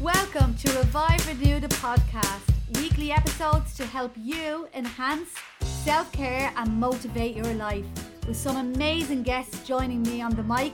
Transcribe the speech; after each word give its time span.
Welcome 0.00 0.54
to 0.54 0.78
Revive 0.78 1.28
Renew 1.28 1.60
the 1.60 1.68
podcast, 1.68 2.80
weekly 2.80 3.12
episodes 3.12 3.74
to 3.74 3.84
help 3.84 4.14
you 4.16 4.66
enhance 4.72 5.28
self 5.60 6.10
care 6.10 6.50
and 6.56 6.80
motivate 6.80 7.36
your 7.36 7.52
life. 7.52 7.84
With 8.26 8.38
some 8.38 8.56
amazing 8.56 9.24
guests 9.24 9.60
joining 9.68 10.02
me 10.04 10.22
on 10.22 10.34
the 10.34 10.42
mic, 10.42 10.72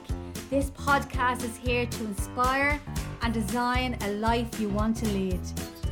this 0.48 0.70
podcast 0.70 1.42
is 1.42 1.56
here 1.56 1.86
to 1.86 2.04
inspire 2.04 2.80
and 3.22 3.34
design 3.34 3.98
a 4.02 4.12
life 4.12 4.60
you 4.60 4.68
want 4.68 4.96
to 4.98 5.06
lead. 5.06 5.40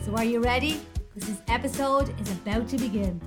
So, 0.04 0.14
are 0.14 0.24
you 0.24 0.38
ready? 0.38 0.80
Because 1.12 1.30
this 1.30 1.42
episode 1.48 2.14
is 2.20 2.30
about 2.30 2.68
to 2.68 2.78
begin. 2.78 3.20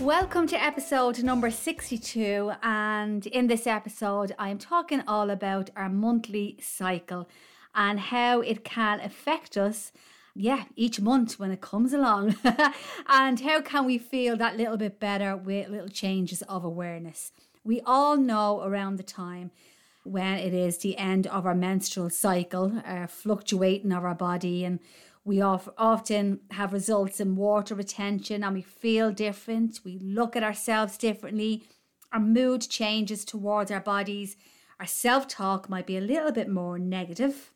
Welcome 0.00 0.46
to 0.46 0.62
episode 0.62 1.20
number 1.24 1.50
62. 1.50 2.52
And 2.62 3.26
in 3.26 3.48
this 3.48 3.66
episode, 3.66 4.36
I 4.38 4.50
am 4.50 4.58
talking 4.58 5.02
all 5.08 5.30
about 5.30 5.70
our 5.74 5.88
monthly 5.88 6.58
cycle 6.60 7.28
and 7.74 7.98
how 7.98 8.40
it 8.40 8.64
can 8.64 9.00
affect 9.00 9.56
us 9.56 9.92
yeah 10.34 10.64
each 10.74 11.00
month 11.00 11.38
when 11.38 11.50
it 11.50 11.60
comes 11.60 11.92
along. 11.92 12.36
And 13.08 13.40
how 13.40 13.60
can 13.60 13.84
we 13.84 13.98
feel 13.98 14.36
that 14.36 14.56
little 14.56 14.76
bit 14.76 14.98
better 14.98 15.36
with 15.36 15.68
little 15.68 15.88
changes 15.88 16.42
of 16.42 16.64
awareness? 16.64 17.32
We 17.62 17.80
all 17.86 18.16
know 18.16 18.62
around 18.62 18.96
the 18.96 19.02
time 19.02 19.50
when 20.04 20.38
it 20.38 20.52
is 20.52 20.78
the 20.78 20.98
end 20.98 21.26
of 21.26 21.46
our 21.46 21.54
menstrual 21.54 22.10
cycle 22.10 22.82
uh, 22.86 23.06
fluctuating 23.06 23.92
of 23.92 24.04
our 24.04 24.14
body 24.14 24.64
and 24.64 24.78
we 25.24 25.40
often 25.40 26.40
have 26.50 26.74
results 26.74 27.18
in 27.18 27.34
water 27.34 27.74
retention 27.74 28.44
and 28.44 28.54
we 28.54 28.60
feel 28.60 29.10
different 29.10 29.80
we 29.82 29.98
look 29.98 30.36
at 30.36 30.42
ourselves 30.42 30.98
differently 30.98 31.64
our 32.12 32.20
mood 32.20 32.60
changes 32.68 33.24
towards 33.24 33.70
our 33.70 33.80
bodies 33.80 34.36
our 34.78 34.86
self-talk 34.86 35.70
might 35.70 35.86
be 35.86 35.96
a 35.96 36.02
little 36.02 36.32
bit 36.32 36.50
more 36.50 36.78
negative 36.78 37.53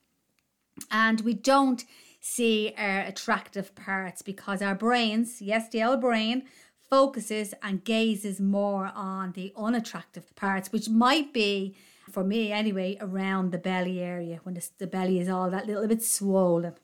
and 0.90 1.20
we 1.22 1.34
don't 1.34 1.84
see 2.20 2.74
our 2.76 3.00
attractive 3.00 3.74
parts 3.74 4.22
because 4.22 4.60
our 4.62 4.74
brains, 4.74 5.40
yes, 5.40 5.68
the 5.68 5.82
old 5.82 6.00
brain, 6.00 6.44
focuses 6.90 7.54
and 7.62 7.84
gazes 7.84 8.40
more 8.40 8.90
on 8.94 9.32
the 9.32 9.52
unattractive 9.56 10.34
parts, 10.34 10.72
which 10.72 10.88
might 10.88 11.32
be, 11.32 11.76
for 12.10 12.24
me 12.24 12.50
anyway, 12.50 12.96
around 13.00 13.52
the 13.52 13.58
belly 13.58 14.00
area 14.00 14.40
when 14.42 14.54
the, 14.54 14.68
the 14.78 14.86
belly 14.86 15.20
is 15.20 15.28
all 15.28 15.50
that 15.50 15.66
little 15.66 15.86
bit 15.86 16.02
swollen 16.02 16.74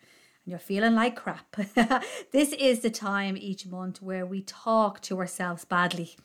and 0.44 0.50
you're 0.50 0.58
feeling 0.58 0.94
like 0.94 1.16
crap. 1.16 1.56
this 2.32 2.52
is 2.52 2.80
the 2.80 2.90
time 2.90 3.36
each 3.36 3.66
month 3.66 4.02
where 4.02 4.26
we 4.26 4.42
talk 4.42 5.00
to 5.02 5.18
ourselves 5.18 5.64
badly. 5.64 6.16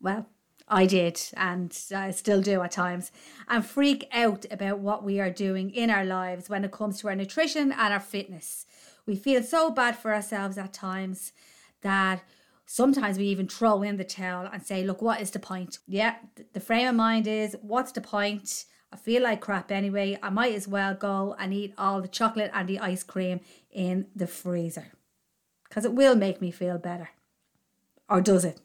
Well, 0.00 0.26
I 0.66 0.86
did 0.86 1.20
and 1.36 1.76
I 1.94 2.10
still 2.10 2.40
do 2.40 2.62
at 2.62 2.72
times 2.72 3.12
and 3.48 3.64
freak 3.64 4.08
out 4.12 4.46
about 4.50 4.78
what 4.78 5.04
we 5.04 5.20
are 5.20 5.30
doing 5.30 5.70
in 5.70 5.90
our 5.90 6.04
lives 6.04 6.48
when 6.48 6.64
it 6.64 6.72
comes 6.72 7.00
to 7.00 7.08
our 7.08 7.14
nutrition 7.14 7.70
and 7.72 7.92
our 7.92 8.00
fitness. 8.00 8.64
We 9.06 9.16
feel 9.16 9.42
so 9.42 9.70
bad 9.70 9.96
for 9.96 10.14
ourselves 10.14 10.56
at 10.56 10.72
times 10.72 11.32
that 11.82 12.22
sometimes 12.64 13.18
we 13.18 13.26
even 13.26 13.46
throw 13.46 13.82
in 13.82 13.98
the 13.98 14.04
towel 14.04 14.48
and 14.50 14.62
say, 14.62 14.84
Look, 14.84 15.02
what 15.02 15.20
is 15.20 15.30
the 15.30 15.38
point? 15.38 15.78
Yeah, 15.86 16.16
the 16.54 16.60
frame 16.60 16.88
of 16.88 16.94
mind 16.94 17.26
is, 17.26 17.56
What's 17.60 17.92
the 17.92 18.00
point? 18.00 18.64
I 18.90 18.96
feel 18.96 19.22
like 19.22 19.40
crap 19.40 19.70
anyway. 19.70 20.18
I 20.22 20.30
might 20.30 20.54
as 20.54 20.68
well 20.68 20.94
go 20.94 21.34
and 21.38 21.52
eat 21.52 21.74
all 21.76 22.00
the 22.00 22.08
chocolate 22.08 22.52
and 22.54 22.68
the 22.68 22.78
ice 22.78 23.02
cream 23.02 23.40
in 23.70 24.06
the 24.14 24.28
freezer 24.28 24.92
because 25.68 25.84
it 25.84 25.92
will 25.92 26.14
make 26.14 26.40
me 26.40 26.50
feel 26.52 26.78
better. 26.78 27.10
Or 28.08 28.20
does 28.20 28.44
it? 28.44 28.60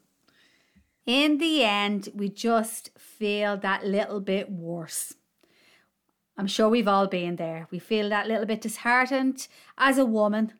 In 1.09 1.39
the 1.39 1.63
end, 1.63 2.09
we 2.13 2.29
just 2.29 2.91
feel 2.95 3.57
that 3.57 3.83
little 3.83 4.19
bit 4.19 4.52
worse. 4.52 5.16
I'm 6.38 6.45
sure 6.45 6.69
we've 6.69 6.88
all 6.88 7.07
been 7.07 7.38
there. 7.38 7.67
We 7.71 7.79
feel 7.79 8.09
that 8.09 8.27
little 8.27 8.45
bit 8.45 8.61
disheartened 8.61 9.47
as 9.75 9.97
a 9.97 10.05
woman, 10.05 10.53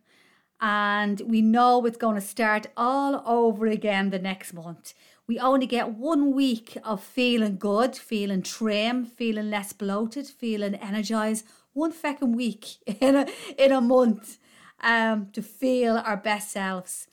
and 0.60 1.22
we 1.24 1.44
know 1.44 1.86
it's 1.86 2.00
going 2.00 2.16
to 2.16 2.22
start 2.36 2.66
all 2.76 3.22
over 3.28 3.68
again 3.68 4.10
the 4.10 4.18
next 4.18 4.52
month. 4.54 4.96
We 5.28 5.38
only 5.38 5.68
get 5.68 5.92
one 5.92 6.34
week 6.34 6.76
of 6.84 7.04
feeling 7.04 7.58
good, 7.58 7.96
feeling 7.96 8.42
trim, 8.42 9.06
feeling 9.06 9.52
less 9.52 9.72
bloated, 9.72 10.26
feeling 10.26 10.74
energized. 10.74 11.46
One 11.74 11.92
fucking 11.92 12.36
week 12.36 12.78
in 13.00 13.16
a 13.16 13.28
in 13.56 13.72
a 13.72 13.82
month 13.82 14.40
um, 14.82 15.28
to 15.34 15.44
feel 15.44 15.98
our 15.98 16.18
best 16.18 16.50
selves. 16.52 17.06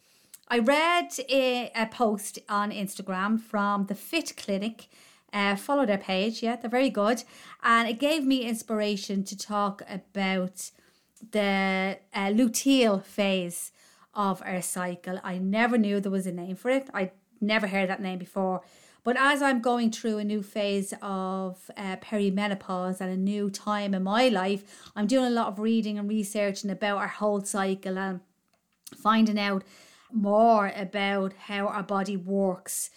I 0.48 0.60
read 0.60 1.12
a, 1.28 1.72
a 1.74 1.86
post 1.86 2.38
on 2.48 2.70
Instagram 2.70 3.40
from 3.40 3.86
the 3.86 3.94
Fit 3.94 4.36
Clinic. 4.36 4.88
Uh, 5.32 5.56
follow 5.56 5.84
their 5.84 5.98
page, 5.98 6.42
yeah, 6.42 6.56
they're 6.56 6.70
very 6.70 6.88
good. 6.88 7.24
And 7.62 7.88
it 7.88 7.98
gave 7.98 8.24
me 8.24 8.42
inspiration 8.42 9.24
to 9.24 9.36
talk 9.36 9.82
about 9.90 10.70
the 11.32 11.98
uh, 12.14 12.28
luteal 12.28 13.02
phase 13.02 13.72
of 14.14 14.40
our 14.46 14.62
cycle. 14.62 15.20
I 15.24 15.38
never 15.38 15.76
knew 15.76 16.00
there 16.00 16.12
was 16.12 16.26
a 16.26 16.32
name 16.32 16.56
for 16.56 16.70
it. 16.70 16.88
I 16.94 17.10
never 17.40 17.66
heard 17.66 17.90
that 17.90 18.00
name 18.00 18.18
before. 18.18 18.62
But 19.02 19.16
as 19.18 19.42
I'm 19.42 19.60
going 19.60 19.90
through 19.90 20.18
a 20.18 20.24
new 20.24 20.42
phase 20.42 20.92
of 21.02 21.70
uh, 21.76 21.96
perimenopause 21.96 23.00
and 23.00 23.10
a 23.10 23.16
new 23.16 23.50
time 23.50 23.94
in 23.94 24.04
my 24.04 24.28
life, 24.28 24.64
I'm 24.96 25.06
doing 25.06 25.26
a 25.26 25.30
lot 25.30 25.48
of 25.48 25.58
reading 25.58 25.98
and 25.98 26.08
researching 26.08 26.70
about 26.70 26.98
our 26.98 27.08
whole 27.08 27.40
cycle 27.40 27.98
and 27.98 28.20
finding 28.96 29.38
out 29.38 29.64
more 30.16 30.72
about 30.74 31.32
how 31.34 31.66
our 31.68 31.82
body 31.82 32.16
works 32.16 32.90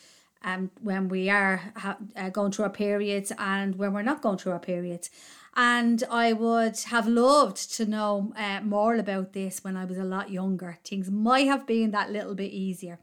um, 0.43 0.71
when 0.81 1.09
we 1.09 1.29
are 1.29 1.73
ha- 1.75 1.97
uh, 2.15 2.29
going 2.29 2.51
through 2.51 2.65
our 2.65 2.71
periods 2.71 3.31
and 3.37 3.75
when 3.75 3.93
we're 3.93 4.01
not 4.01 4.21
going 4.21 4.37
through 4.37 4.53
our 4.53 4.59
periods. 4.59 5.09
And 5.55 6.03
I 6.09 6.31
would 6.33 6.79
have 6.87 7.07
loved 7.07 7.75
to 7.75 7.85
know 7.85 8.33
uh, 8.37 8.61
more 8.61 8.95
about 8.95 9.33
this 9.33 9.63
when 9.63 9.75
I 9.75 9.85
was 9.85 9.97
a 9.97 10.03
lot 10.03 10.31
younger. 10.31 10.77
Things 10.83 11.11
might 11.11 11.47
have 11.47 11.65
been 11.65 11.91
that 11.91 12.11
little 12.11 12.35
bit 12.35 12.51
easier. 12.51 12.99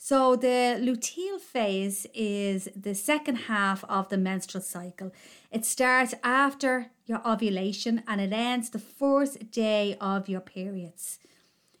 So, 0.00 0.36
the 0.36 0.78
luteal 0.80 1.40
phase 1.40 2.06
is 2.14 2.68
the 2.74 2.94
second 2.94 3.34
half 3.34 3.82
of 3.88 4.08
the 4.10 4.16
menstrual 4.16 4.62
cycle. 4.62 5.12
It 5.50 5.64
starts 5.64 6.14
after 6.22 6.92
your 7.04 7.20
ovulation 7.26 8.04
and 8.06 8.20
it 8.20 8.32
ends 8.32 8.70
the 8.70 8.78
first 8.78 9.50
day 9.50 9.96
of 10.00 10.28
your 10.28 10.40
periods. 10.40 11.18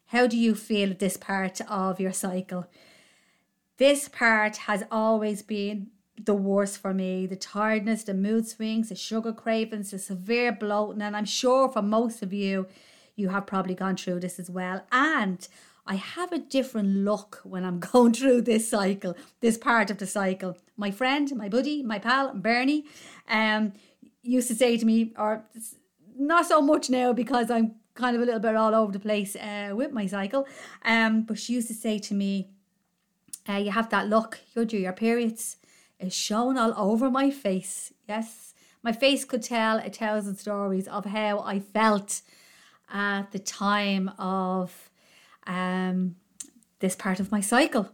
How 0.08 0.26
do 0.26 0.38
you 0.38 0.54
feel 0.54 0.90
at 0.90 0.98
this 0.98 1.16
part 1.16 1.60
of 1.68 2.00
your 2.00 2.12
cycle? 2.12 2.66
This 3.76 4.08
part 4.08 4.56
has 4.58 4.84
always 4.90 5.42
been 5.42 5.88
the 6.24 6.34
worst 6.34 6.78
for 6.78 6.92
me 6.92 7.26
the 7.26 7.36
tiredness, 7.36 8.02
the 8.04 8.14
mood 8.14 8.48
swings, 8.48 8.88
the 8.88 8.94
sugar 8.94 9.32
cravings, 9.32 9.90
the 9.90 9.98
severe 9.98 10.50
bloating. 10.50 11.02
And 11.02 11.16
I'm 11.16 11.26
sure 11.26 11.68
for 11.68 11.82
most 11.82 12.22
of 12.22 12.32
you, 12.32 12.66
you 13.16 13.28
have 13.28 13.46
probably 13.46 13.74
gone 13.74 13.96
through 13.96 14.20
this 14.20 14.38
as 14.38 14.48
well. 14.48 14.82
And 14.90 15.46
I 15.86 15.96
have 15.96 16.32
a 16.32 16.38
different 16.38 16.88
look 16.88 17.40
when 17.44 17.64
I'm 17.64 17.78
going 17.92 18.14
through 18.14 18.42
this 18.42 18.68
cycle, 18.68 19.14
this 19.40 19.58
part 19.58 19.90
of 19.90 19.98
the 19.98 20.06
cycle. 20.06 20.56
My 20.76 20.90
friend, 20.90 21.30
my 21.36 21.48
buddy, 21.48 21.82
my 21.82 21.98
pal, 21.98 22.34
Bernie, 22.34 22.86
um, 23.28 23.74
used 24.22 24.48
to 24.48 24.54
say 24.54 24.78
to 24.78 24.86
me, 24.86 25.12
or 25.18 25.44
not 26.16 26.46
so 26.46 26.62
much 26.62 26.88
now 26.88 27.12
because 27.12 27.50
I'm 27.50 27.74
kind 27.98 28.16
of 28.16 28.22
a 28.22 28.24
little 28.24 28.40
bit 28.40 28.56
all 28.56 28.74
over 28.74 28.92
the 28.92 29.00
place 29.00 29.36
uh, 29.36 29.72
with 29.74 29.92
my 29.92 30.06
cycle. 30.06 30.46
Um, 30.84 31.22
but 31.22 31.38
she 31.38 31.52
used 31.54 31.68
to 31.68 31.74
say 31.74 31.98
to 31.98 32.14
me, 32.14 32.48
uh, 33.48 33.60
"You 33.64 33.72
have 33.72 33.90
that 33.90 34.08
look. 34.08 34.40
You're 34.54 34.64
your 34.64 34.92
periods. 34.92 35.56
It's 35.98 36.14
shown 36.14 36.56
all 36.56 36.72
over 36.76 37.10
my 37.10 37.30
face. 37.30 37.92
Yes, 38.08 38.54
my 38.82 38.92
face 38.92 39.24
could 39.24 39.42
tell 39.42 39.78
a 39.78 39.90
thousand 39.90 40.36
stories 40.36 40.86
of 40.88 41.04
how 41.06 41.40
I 41.40 41.58
felt 41.60 42.22
at 42.90 43.32
the 43.32 43.40
time 43.40 44.10
of 44.18 44.90
um, 45.46 46.16
this 46.78 46.94
part 46.94 47.20
of 47.20 47.32
my 47.32 47.40
cycle, 47.40 47.88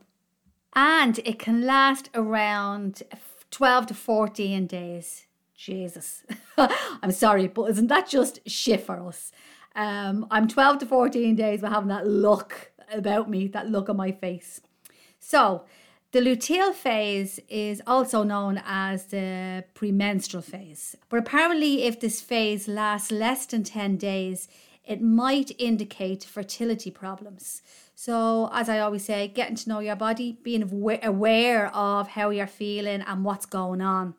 and 0.74 1.18
it 1.24 1.38
can 1.38 1.62
last 1.62 2.10
around 2.14 3.02
twelve 3.50 3.86
to 3.86 3.94
fourteen 3.94 4.66
days." 4.66 5.26
Jesus. 5.56 6.24
I'm 7.02 7.12
sorry, 7.12 7.46
but 7.46 7.70
isn't 7.70 7.86
that 7.86 8.08
just 8.08 8.40
shit 8.46 8.82
for 8.82 9.00
us? 9.08 9.32
Um, 9.74 10.26
I'm 10.30 10.48
12 10.48 10.78
to 10.80 10.86
14 10.86 11.34
days 11.34 11.62
with 11.62 11.72
having 11.72 11.88
that 11.88 12.06
look 12.06 12.72
about 12.92 13.28
me, 13.28 13.48
that 13.48 13.68
look 13.68 13.88
on 13.88 13.96
my 13.96 14.12
face. 14.12 14.60
So, 15.18 15.64
the 16.12 16.20
luteal 16.20 16.72
phase 16.72 17.40
is 17.48 17.82
also 17.88 18.22
known 18.22 18.62
as 18.64 19.06
the 19.06 19.64
premenstrual 19.74 20.42
phase. 20.42 20.94
But 21.08 21.18
apparently, 21.18 21.82
if 21.82 21.98
this 21.98 22.20
phase 22.20 22.68
lasts 22.68 23.10
less 23.10 23.46
than 23.46 23.64
10 23.64 23.96
days, 23.96 24.46
it 24.84 25.02
might 25.02 25.50
indicate 25.58 26.22
fertility 26.22 26.92
problems. 26.92 27.62
So, 27.96 28.48
as 28.52 28.68
I 28.68 28.78
always 28.78 29.04
say, 29.04 29.26
getting 29.26 29.56
to 29.56 29.68
know 29.68 29.80
your 29.80 29.96
body, 29.96 30.38
being 30.42 30.62
aware 31.02 31.74
of 31.74 32.08
how 32.08 32.30
you're 32.30 32.46
feeling 32.46 33.02
and 33.02 33.24
what's 33.24 33.46
going 33.46 33.80
on. 33.80 34.14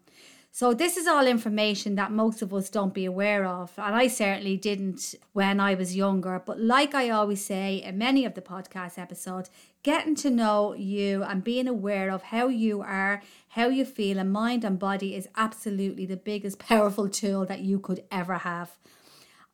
So, 0.57 0.73
this 0.73 0.95
is 0.95 1.05
all 1.05 1.27
information 1.27 1.95
that 1.95 2.13
most 2.13 2.41
of 2.41 2.53
us 2.53 2.69
don't 2.69 2.93
be 2.93 3.03
aware 3.03 3.43
of. 3.43 3.73
And 3.75 3.93
I 3.93 4.07
certainly 4.07 4.55
didn't 4.55 5.13
when 5.33 5.59
I 5.59 5.73
was 5.73 5.97
younger. 5.97 6.41
But, 6.45 6.61
like 6.61 6.95
I 6.95 7.09
always 7.09 7.43
say 7.43 7.83
in 7.83 7.97
many 7.97 8.23
of 8.23 8.35
the 8.35 8.41
podcast 8.41 8.97
episodes, 8.97 9.49
getting 9.83 10.15
to 10.15 10.29
know 10.29 10.73
you 10.73 11.23
and 11.23 11.43
being 11.43 11.67
aware 11.67 12.09
of 12.09 12.21
how 12.21 12.47
you 12.47 12.79
are, 12.79 13.21
how 13.49 13.67
you 13.67 13.83
feel, 13.83 14.17
and 14.17 14.31
mind 14.31 14.63
and 14.63 14.79
body 14.79 15.13
is 15.13 15.27
absolutely 15.35 16.05
the 16.05 16.15
biggest 16.15 16.57
powerful 16.69 17.09
tool 17.09 17.45
that 17.45 17.59
you 17.59 17.77
could 17.77 18.05
ever 18.09 18.35
have. 18.35 18.77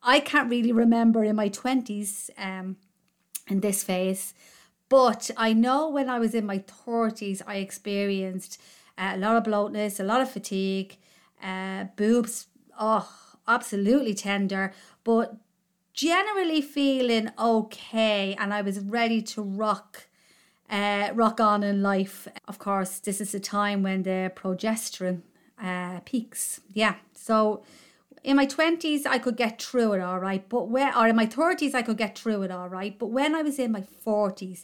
I 0.03 0.19
can't 0.19 0.51
really 0.51 0.71
remember 0.71 1.23
in 1.23 1.35
my 1.35 1.49
20s 1.49 2.29
um, 2.37 2.75
in 3.47 3.61
this 3.61 3.83
phase, 3.83 4.35
but 4.87 5.31
I 5.35 5.53
know 5.53 5.89
when 5.89 6.11
I 6.11 6.19
was 6.19 6.35
in 6.35 6.45
my 6.45 6.59
30s, 6.59 7.41
I 7.47 7.55
experienced 7.55 8.61
uh, 8.97 9.13
a 9.15 9.17
lot 9.17 9.35
of 9.35 9.43
bloatness, 9.43 9.99
a 9.99 10.03
lot 10.03 10.21
of 10.21 10.31
fatigue, 10.31 10.97
uh, 11.43 11.85
boobs, 11.95 12.47
oh, 12.79 13.09
absolutely 13.47 14.13
tender, 14.13 14.73
but 15.03 15.37
generally 15.93 16.61
feeling 16.61 17.29
okay. 17.37 18.35
And 18.39 18.53
I 18.53 18.61
was 18.61 18.79
ready 18.79 19.21
to 19.23 19.41
rock. 19.41 20.07
Uh, 20.69 21.09
rock 21.13 21.41
on 21.41 21.63
in 21.63 21.83
life. 21.83 22.29
Of 22.47 22.57
course, 22.57 22.99
this 22.99 23.19
is 23.19 23.35
a 23.35 23.41
time 23.41 23.83
when 23.83 24.03
the 24.03 24.31
progesterone 24.33 25.21
uh, 25.61 25.99
peaks. 26.05 26.61
Yeah, 26.71 26.95
so 27.13 27.63
in 28.23 28.37
my 28.37 28.45
20s 28.45 29.05
I 29.05 29.17
could 29.17 29.35
get 29.35 29.61
through 29.61 29.93
it 29.93 30.01
all 30.01 30.19
right, 30.19 30.47
but 30.47 30.69
where 30.69 30.97
or 30.97 31.07
in 31.07 31.15
my 31.15 31.25
30s 31.25 31.73
I 31.73 31.81
could 31.81 31.97
get 31.97 32.17
through 32.17 32.43
it 32.43 32.51
all 32.51 32.69
right, 32.69 32.97
but 32.97 33.07
when 33.07 33.35
I 33.35 33.41
was 33.41 33.59
in 33.59 33.71
my 33.71 33.83
40s, 34.05 34.63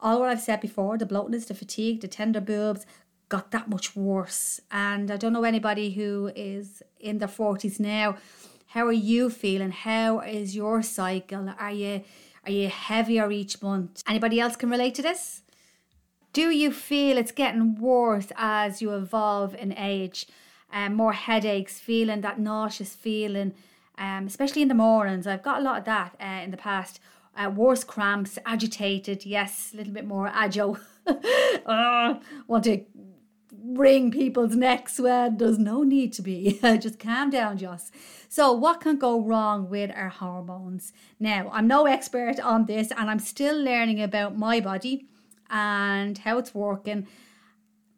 all 0.00 0.20
what 0.20 0.28
I've 0.28 0.40
said 0.40 0.60
before, 0.60 0.96
the 0.96 1.06
bloatness, 1.06 1.46
the 1.46 1.54
fatigue, 1.54 2.00
the 2.00 2.08
tender 2.08 2.40
boobs 2.40 2.86
got 3.28 3.50
that 3.50 3.68
much 3.68 3.94
worse. 3.96 4.60
And 4.70 5.10
I 5.10 5.16
don't 5.16 5.32
know 5.32 5.44
anybody 5.44 5.90
who 5.90 6.32
is 6.34 6.82
in 7.00 7.18
their 7.18 7.28
40s 7.28 7.78
now. 7.78 8.16
How 8.68 8.86
are 8.86 8.92
you 8.92 9.30
feeling? 9.30 9.70
How 9.70 10.20
is 10.20 10.54
your 10.54 10.82
cycle? 10.82 11.54
Are 11.58 11.72
you 11.72 12.04
are 12.44 12.52
you 12.52 12.68
heavier 12.68 13.30
each 13.30 13.60
month? 13.60 14.02
Anybody 14.08 14.40
else 14.40 14.56
can 14.56 14.70
relate 14.70 14.94
to 14.94 15.02
this? 15.02 15.42
Do 16.32 16.50
you 16.50 16.70
feel 16.70 17.18
it's 17.18 17.32
getting 17.32 17.78
worse 17.78 18.28
as 18.36 18.80
you 18.80 18.94
evolve 18.94 19.54
in 19.54 19.76
age? 19.76 20.26
um, 20.72 20.94
more 20.94 21.12
headaches, 21.12 21.78
feeling 21.78 22.20
that 22.22 22.38
nauseous 22.38 22.94
feeling, 22.94 23.54
um, 23.96 24.26
especially 24.26 24.62
in 24.62 24.68
the 24.68 24.74
mornings. 24.74 25.26
I've 25.26 25.42
got 25.42 25.60
a 25.60 25.62
lot 25.62 25.78
of 25.78 25.84
that 25.84 26.16
uh, 26.20 26.42
in 26.44 26.50
the 26.50 26.56
past. 26.56 27.00
Uh, 27.36 27.50
worse 27.50 27.84
cramps, 27.84 28.38
agitated, 28.44 29.24
yes, 29.24 29.70
a 29.72 29.76
little 29.76 29.92
bit 29.92 30.04
more 30.04 30.26
agile. 30.28 30.78
uh, 31.66 32.14
want 32.48 32.64
to 32.64 32.84
wring 33.62 34.10
people's 34.10 34.54
necks 34.54 34.98
when 34.98 35.36
there's 35.36 35.58
no 35.58 35.82
need 35.82 36.12
to 36.14 36.22
be. 36.22 36.58
Just 36.62 36.98
calm 36.98 37.30
down, 37.30 37.58
Joss. 37.58 37.90
So, 38.28 38.52
what 38.52 38.80
can 38.80 38.98
go 38.98 39.20
wrong 39.20 39.68
with 39.68 39.90
our 39.94 40.08
hormones? 40.08 40.92
Now, 41.18 41.50
I'm 41.52 41.66
no 41.66 41.86
expert 41.86 42.40
on 42.40 42.66
this 42.66 42.90
and 42.90 43.10
I'm 43.10 43.18
still 43.18 43.56
learning 43.56 44.02
about 44.02 44.36
my 44.36 44.60
body 44.60 45.06
and 45.50 46.18
how 46.18 46.38
it's 46.38 46.54
working, 46.54 47.06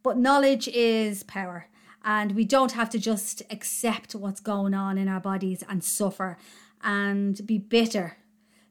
but 0.02 0.16
knowledge 0.16 0.68
is 0.68 1.22
power 1.24 1.66
and 2.04 2.32
we 2.32 2.44
don't 2.44 2.72
have 2.72 2.90
to 2.90 2.98
just 2.98 3.42
accept 3.50 4.14
what's 4.14 4.40
going 4.40 4.74
on 4.74 4.96
in 4.96 5.08
our 5.08 5.20
bodies 5.20 5.62
and 5.68 5.84
suffer 5.84 6.38
and 6.82 7.46
be 7.46 7.58
bitter 7.58 8.16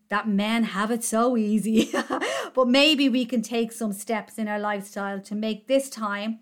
that 0.10 0.28
men 0.28 0.64
have 0.64 0.92
it 0.92 1.04
so 1.04 1.38
easy. 1.38 1.92
but 2.54 2.68
maybe 2.68 3.08
we 3.08 3.26
can 3.26 3.42
take 3.42 3.72
some 3.72 3.94
steps 3.94 4.38
in 4.38 4.48
our 4.48 4.60
lifestyle 4.60 5.20
to 5.22 5.36
make 5.36 5.68
this 5.68 5.90
time 5.90 6.40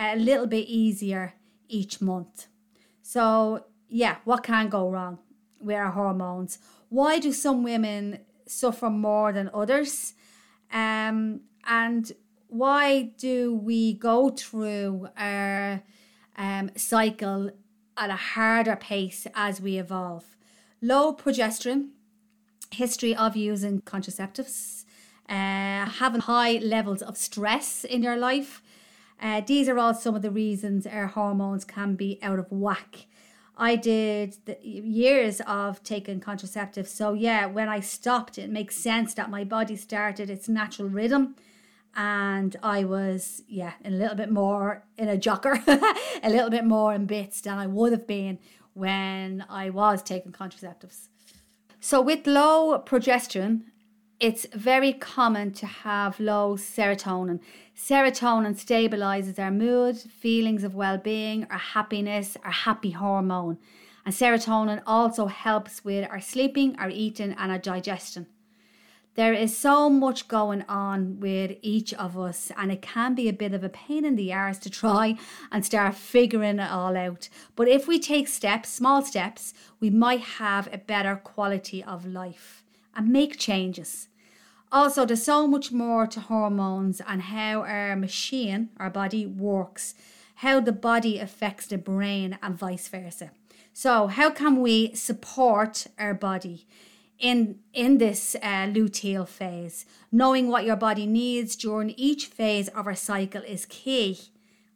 a 0.00 0.16
little 0.16 0.46
bit 0.46 0.66
easier 0.66 1.34
each 1.68 2.00
month. 2.00 2.46
So, 3.02 3.64
yeah, 3.88 4.16
what 4.24 4.42
can 4.42 4.68
go 4.68 4.88
wrong 4.90 5.18
with 5.60 5.76
our 5.76 5.90
hormones? 5.90 6.58
Why 6.88 7.18
do 7.18 7.32
some 7.32 7.62
women 7.62 8.20
suffer 8.46 8.90
more 8.90 9.32
than 9.32 9.50
others? 9.52 10.14
Um, 10.72 11.42
and 11.66 12.12
why 12.48 13.12
do 13.18 13.54
we 13.54 13.92
go 13.92 14.30
through 14.30 15.08
our 15.16 15.82
um, 16.40 16.70
cycle 16.74 17.50
at 17.96 18.10
a 18.10 18.16
harder 18.16 18.76
pace 18.76 19.26
as 19.34 19.60
we 19.60 19.78
evolve. 19.78 20.36
Low 20.80 21.14
progesterone, 21.14 21.90
history 22.70 23.14
of 23.14 23.36
using 23.36 23.82
contraceptives, 23.82 24.84
uh, 25.28 25.84
having 25.86 26.22
high 26.22 26.58
levels 26.58 27.02
of 27.02 27.16
stress 27.16 27.84
in 27.84 28.02
your 28.02 28.16
life. 28.16 28.62
Uh, 29.20 29.42
these 29.46 29.68
are 29.68 29.78
all 29.78 29.94
some 29.94 30.14
of 30.14 30.22
the 30.22 30.30
reasons 30.30 30.86
our 30.86 31.08
hormones 31.08 31.64
can 31.64 31.94
be 31.94 32.18
out 32.22 32.38
of 32.38 32.50
whack. 32.50 33.06
I 33.56 33.76
did 33.76 34.38
years 34.62 35.42
of 35.42 35.82
taking 35.82 36.20
contraceptives. 36.20 36.86
So, 36.86 37.12
yeah, 37.12 37.44
when 37.44 37.68
I 37.68 37.80
stopped, 37.80 38.38
it 38.38 38.48
makes 38.48 38.74
sense 38.74 39.12
that 39.14 39.28
my 39.28 39.44
body 39.44 39.76
started 39.76 40.30
its 40.30 40.48
natural 40.48 40.88
rhythm 40.88 41.36
and 41.94 42.56
I 42.62 42.84
was, 42.84 43.42
yeah, 43.48 43.72
a 43.84 43.90
little 43.90 44.16
bit 44.16 44.30
more 44.30 44.84
in 44.96 45.08
a 45.08 45.16
jocker, 45.18 45.62
a 46.22 46.30
little 46.30 46.48
bit 46.48 46.64
more 46.64 46.94
in 46.94 47.04
bits 47.04 47.42
than 47.42 47.58
I 47.58 47.66
would 47.66 47.92
have 47.92 48.06
been 48.06 48.38
when 48.72 49.44
I 49.50 49.68
was 49.68 50.02
taking 50.02 50.32
contraceptives. 50.32 51.08
So, 51.80 52.00
with 52.00 52.26
low 52.26 52.78
progesterone, 52.78 53.62
it's 54.20 54.46
very 54.54 54.92
common 54.92 55.50
to 55.54 55.66
have 55.66 56.20
low 56.20 56.56
serotonin. 56.56 57.40
Serotonin 57.74 58.54
stabilizes 58.54 59.38
our 59.38 59.50
mood, 59.50 59.96
feelings 59.96 60.62
of 60.62 60.74
well 60.74 60.98
being, 60.98 61.46
our 61.50 61.58
happiness, 61.58 62.36
our 62.44 62.50
happy 62.50 62.90
hormone. 62.90 63.56
And 64.04 64.14
serotonin 64.14 64.82
also 64.86 65.26
helps 65.26 65.84
with 65.84 66.08
our 66.10 66.20
sleeping, 66.20 66.76
our 66.78 66.90
eating, 66.90 67.34
and 67.38 67.50
our 67.50 67.58
digestion. 67.58 68.26
There 69.14 69.32
is 69.32 69.56
so 69.56 69.88
much 69.88 70.28
going 70.28 70.64
on 70.68 71.18
with 71.18 71.56
each 71.62 71.94
of 71.94 72.16
us, 72.16 72.52
and 72.58 72.70
it 72.70 72.82
can 72.82 73.14
be 73.14 73.28
a 73.28 73.32
bit 73.32 73.54
of 73.54 73.64
a 73.64 73.70
pain 73.70 74.04
in 74.04 74.16
the 74.16 74.32
arse 74.34 74.58
to 74.58 74.70
try 74.70 75.16
and 75.50 75.64
start 75.64 75.94
figuring 75.94 76.58
it 76.58 76.70
all 76.70 76.96
out. 76.96 77.30
But 77.56 77.68
if 77.68 77.88
we 77.88 77.98
take 77.98 78.28
steps, 78.28 78.68
small 78.68 79.02
steps, 79.02 79.54
we 79.80 79.88
might 79.88 80.20
have 80.20 80.68
a 80.72 80.78
better 80.78 81.16
quality 81.16 81.82
of 81.82 82.06
life 82.06 82.62
and 82.94 83.08
make 83.08 83.38
changes. 83.38 84.08
Also, 84.72 85.04
there's 85.04 85.22
so 85.22 85.46
much 85.46 85.72
more 85.72 86.06
to 86.06 86.20
hormones 86.20 87.00
and 87.06 87.22
how 87.22 87.62
our 87.62 87.96
machine, 87.96 88.68
our 88.78 88.90
body, 88.90 89.26
works, 89.26 89.94
how 90.36 90.60
the 90.60 90.72
body 90.72 91.18
affects 91.18 91.66
the 91.66 91.76
brain, 91.78 92.38
and 92.42 92.56
vice 92.56 92.88
versa. 92.88 93.30
So, 93.72 94.06
how 94.06 94.30
can 94.30 94.60
we 94.60 94.94
support 94.94 95.86
our 95.98 96.14
body? 96.14 96.66
in 97.20 97.58
in 97.72 97.98
this 97.98 98.34
uh, 98.42 98.66
luteal 98.66 99.28
phase. 99.28 99.84
Knowing 100.10 100.48
what 100.48 100.64
your 100.64 100.76
body 100.76 101.06
needs 101.06 101.54
during 101.54 101.90
each 101.90 102.26
phase 102.26 102.68
of 102.68 102.86
our 102.86 102.96
cycle 102.96 103.42
is 103.42 103.66
key. 103.66 104.18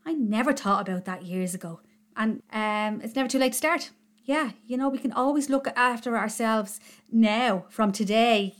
I 0.06 0.12
never 0.12 0.52
thought 0.52 0.87
about 0.87 1.06
that 1.06 1.25
years 1.25 1.55
ago, 1.55 1.81
and 2.14 2.43
um, 2.52 3.00
it's 3.02 3.17
never 3.17 3.29
too 3.29 3.38
late 3.38 3.52
to 3.52 3.58
start. 3.58 3.91
Yeah, 4.25 4.50
you 4.67 4.76
know 4.76 4.88
we 4.88 4.99
can 4.99 5.12
always 5.12 5.50
look 5.50 5.67
after 5.75 6.17
ourselves 6.17 6.79
now 7.10 7.65
from 7.70 7.91
today. 7.91 8.55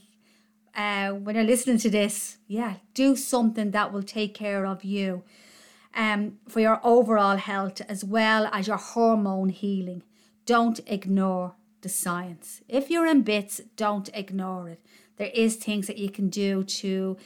Uh, 0.75 1.11
when 1.11 1.37
you're 1.37 1.45
listening 1.45 1.79
to 1.79 1.91
this, 1.91 2.39
yeah, 2.49 2.75
do 2.95 3.15
something 3.15 3.71
that 3.71 3.93
will 3.93 4.03
take 4.03 4.35
care 4.35 4.67
of 4.67 4.83
you, 4.83 5.23
um, 5.95 6.39
for 6.49 6.61
your 6.61 6.81
overall 6.83 7.37
health 7.37 7.81
as 7.89 8.05
well 8.05 8.49
as 8.53 8.67
your 8.67 8.77
hormone 8.77 9.51
healing. 9.51 10.03
Don't 10.47 10.81
ignore 10.87 11.55
the 11.83 11.89
science. 11.89 12.61
If 12.69 12.91
you're 12.91 13.07
in 13.07 13.23
bits, 13.23 13.61
don't 13.77 14.11
ignore 14.15 14.69
it. 14.69 14.81
There 15.17 15.31
is 15.33 15.57
things 15.57 15.87
that 15.87 15.99
you 15.99 16.11
can 16.11 16.29
do 16.29 16.65
to 16.65 17.17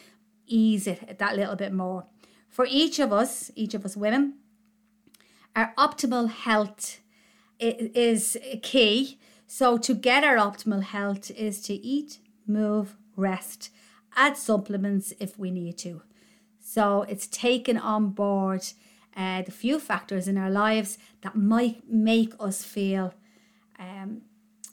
ease 0.47 0.87
it 0.87 1.19
that 1.19 1.37
little 1.37 1.57
bit 1.57 1.73
more. 1.73 2.05
For 2.50 2.67
each 2.69 2.99
of 2.99 3.12
us, 3.12 3.50
each 3.55 3.73
of 3.75 3.85
us 3.85 3.97
women, 3.97 4.35
our 5.57 5.73
optimal 5.78 6.28
health 6.28 7.00
is 7.59 8.37
key. 8.62 9.19
So 9.47 9.78
to 9.78 9.95
get 9.95 10.23
our 10.25 10.37
optimal 10.37 10.83
health 10.83 11.31
is 11.31 11.62
to 11.62 11.75
eat, 11.75 12.19
move, 12.47 12.97
rest, 13.19 13.71
add 14.17 14.37
supplements 14.37 15.13
if 15.21 15.39
we 15.39 15.51
need 15.51 15.77
to. 15.79 16.03
So 16.61 17.03
it's 17.03 17.27
taken 17.27 17.77
on 17.77 18.11
board 18.11 18.65
uh, 19.17 19.43
the 19.43 19.51
few 19.51 19.81
factors 19.81 20.29
in 20.29 20.39
our 20.39 20.51
lives 20.51 20.97
that 21.23 21.35
might 21.35 21.83
make 21.91 22.35
us 22.39 22.63
feel 22.63 23.13
um, 23.79 24.23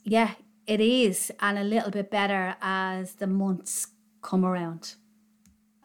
yeah, 0.04 0.32
it 0.68 0.82
is, 0.82 1.32
and 1.40 1.58
a 1.58 1.64
little 1.64 1.92
bit 1.92 2.10
better 2.10 2.56
as 2.62 3.16
the 3.16 3.28
months 3.28 3.88
come 4.22 4.46
around. 4.46 4.96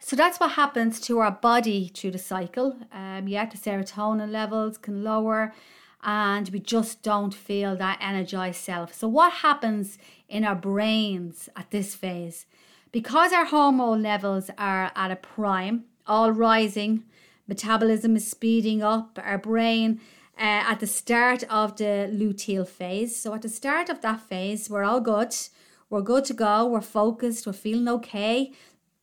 So 0.00 0.16
that's 0.16 0.40
what 0.40 0.52
happens 0.52 1.00
to 1.02 1.18
our 1.18 1.30
body 1.30 1.90
through 1.94 2.12
the 2.12 2.18
cycle. 2.18 2.76
Um, 2.92 3.28
yeah, 3.28 3.44
the 3.46 3.58
serotonin 3.58 4.30
levels 4.30 4.78
can 4.78 5.04
lower, 5.04 5.52
and 6.02 6.48
we 6.48 6.58
just 6.60 7.02
don't 7.02 7.34
feel 7.34 7.76
that 7.76 7.98
energized 8.00 8.60
self. 8.60 8.94
So, 8.94 9.08
what 9.08 9.32
happens 9.34 9.98
in 10.28 10.44
our 10.44 10.54
brains 10.54 11.48
at 11.56 11.70
this 11.70 11.94
phase? 11.94 12.46
Because 12.92 13.32
our 13.32 13.44
hormone 13.44 14.02
levels 14.02 14.50
are 14.58 14.90
at 14.96 15.10
a 15.10 15.16
prime, 15.16 15.84
all 16.06 16.32
rising, 16.32 17.04
metabolism 17.46 18.16
is 18.16 18.28
speeding 18.28 18.82
up, 18.82 19.18
our 19.22 19.38
brain 19.38 20.00
uh, 20.38 20.64
at 20.70 20.80
the 20.80 20.86
start 20.86 21.44
of 21.50 21.76
the 21.76 22.10
luteal 22.10 22.66
phase. 22.66 23.14
So 23.14 23.34
at 23.34 23.42
the 23.42 23.48
start 23.48 23.90
of 23.90 24.00
that 24.00 24.22
phase, 24.22 24.70
we're 24.70 24.84
all 24.84 25.00
good. 25.00 25.34
We're 25.90 26.00
good 26.00 26.24
to 26.26 26.34
go. 26.34 26.66
We're 26.66 26.80
focused. 26.80 27.46
We're 27.46 27.52
feeling 27.52 27.88
okay, 27.88 28.52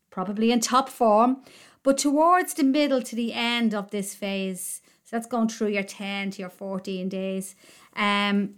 probably 0.10 0.51
in 0.51 0.62
top 0.62 0.89
form. 0.89 1.38
But 1.84 2.00
towards 2.00 2.56
the 2.56 2.63
middle 2.63 3.01
to 3.04 3.16
the 3.16 3.34
end 3.34 3.75
of 3.75 3.92
this 3.92 4.16
phase, 4.16 4.82
so 5.08 5.16
that's 5.16 5.26
going 5.26 5.48
through 5.48 5.70
your 5.70 5.84
10 5.84 6.32
to 6.32 6.42
your 6.42 6.50
14 6.50 7.08
days, 7.08 7.56
um, 7.96 8.56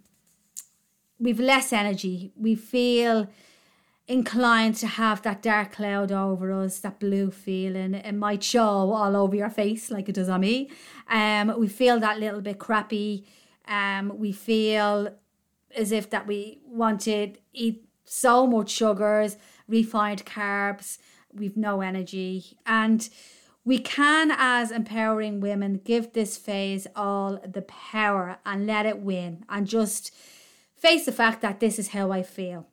we've 1.19 1.39
less 1.39 1.71
energy. 1.71 2.33
We 2.35 2.55
feel 2.55 3.27
inclined 4.07 4.73
to 4.77 4.87
have 4.87 5.21
that 5.21 5.43
dark 5.43 5.73
cloud 5.73 6.11
over 6.11 6.51
us, 6.51 6.79
that 6.79 6.99
blue 6.99 7.29
feeling. 7.29 7.93
It 7.93 8.13
might 8.13 8.43
show 8.43 8.63
all 8.63 9.15
over 9.15 9.35
your 9.35 9.51
face 9.51 9.91
like 9.91 10.09
it 10.09 10.15
does 10.15 10.27
on 10.27 10.41
me. 10.41 10.71
Um, 11.07 11.53
we 11.55 11.67
feel 11.67 11.99
that 11.99 12.19
little 12.19 12.41
bit 12.41 12.57
crappy. 12.57 13.27
Um, 13.67 14.17
we 14.17 14.31
feel 14.31 15.09
as 15.75 15.91
if 15.91 16.09
that 16.09 16.25
we 16.25 16.61
want 16.65 17.01
to 17.01 17.33
eat 17.53 17.85
so 18.05 18.47
much 18.47 18.71
sugars, 18.71 19.37
refined 19.67 20.25
carbs. 20.25 20.97
We've 21.31 21.55
no 21.55 21.81
energy, 21.81 22.57
and 22.65 23.07
we 23.69 23.77
can, 23.77 24.31
as 24.35 24.71
empowering 24.71 25.39
women, 25.39 25.79
give 25.85 26.13
this 26.13 26.37
phase 26.37 26.87
all 26.95 27.39
the 27.47 27.61
power 27.61 28.39
and 28.43 28.65
let 28.65 28.87
it 28.87 28.97
win, 28.97 29.45
and 29.47 29.67
just 29.67 30.11
face 30.75 31.05
the 31.05 31.11
fact 31.11 31.43
that 31.43 31.59
this 31.59 31.77
is 31.77 31.89
how 31.89 32.11
I 32.11 32.23
feel. 32.23 32.65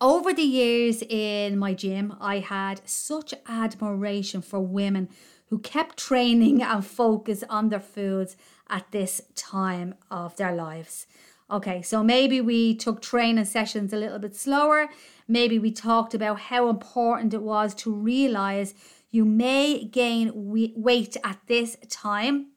Over 0.00 0.32
the 0.32 0.40
years 0.40 1.02
in 1.02 1.58
my 1.58 1.74
gym, 1.74 2.16
I 2.18 2.38
had 2.38 2.80
such 2.88 3.34
admiration 3.46 4.40
for 4.40 4.60
women 4.60 5.10
who 5.48 5.58
kept 5.58 5.98
training 5.98 6.62
and 6.72 6.82
focus 6.82 7.44
on 7.50 7.68
their 7.68 7.78
foods 7.78 8.38
at 8.70 8.90
this 8.92 9.20
time 9.34 9.96
of 10.10 10.34
their 10.36 10.54
lives. 10.54 11.06
Okay, 11.50 11.82
so 11.82 12.02
maybe 12.02 12.40
we 12.40 12.74
took 12.74 13.02
training 13.02 13.44
sessions 13.44 13.92
a 13.92 13.98
little 13.98 14.18
bit 14.18 14.34
slower. 14.34 14.88
Maybe 15.28 15.58
we 15.58 15.72
talked 15.72 16.14
about 16.14 16.40
how 16.40 16.70
important 16.70 17.34
it 17.34 17.42
was 17.42 17.74
to 17.74 17.92
realize 17.92 18.72
you 19.10 19.24
may 19.24 19.84
gain 19.84 20.30
weight 20.34 21.16
at 21.24 21.38
this 21.46 21.76
time. 21.88 22.48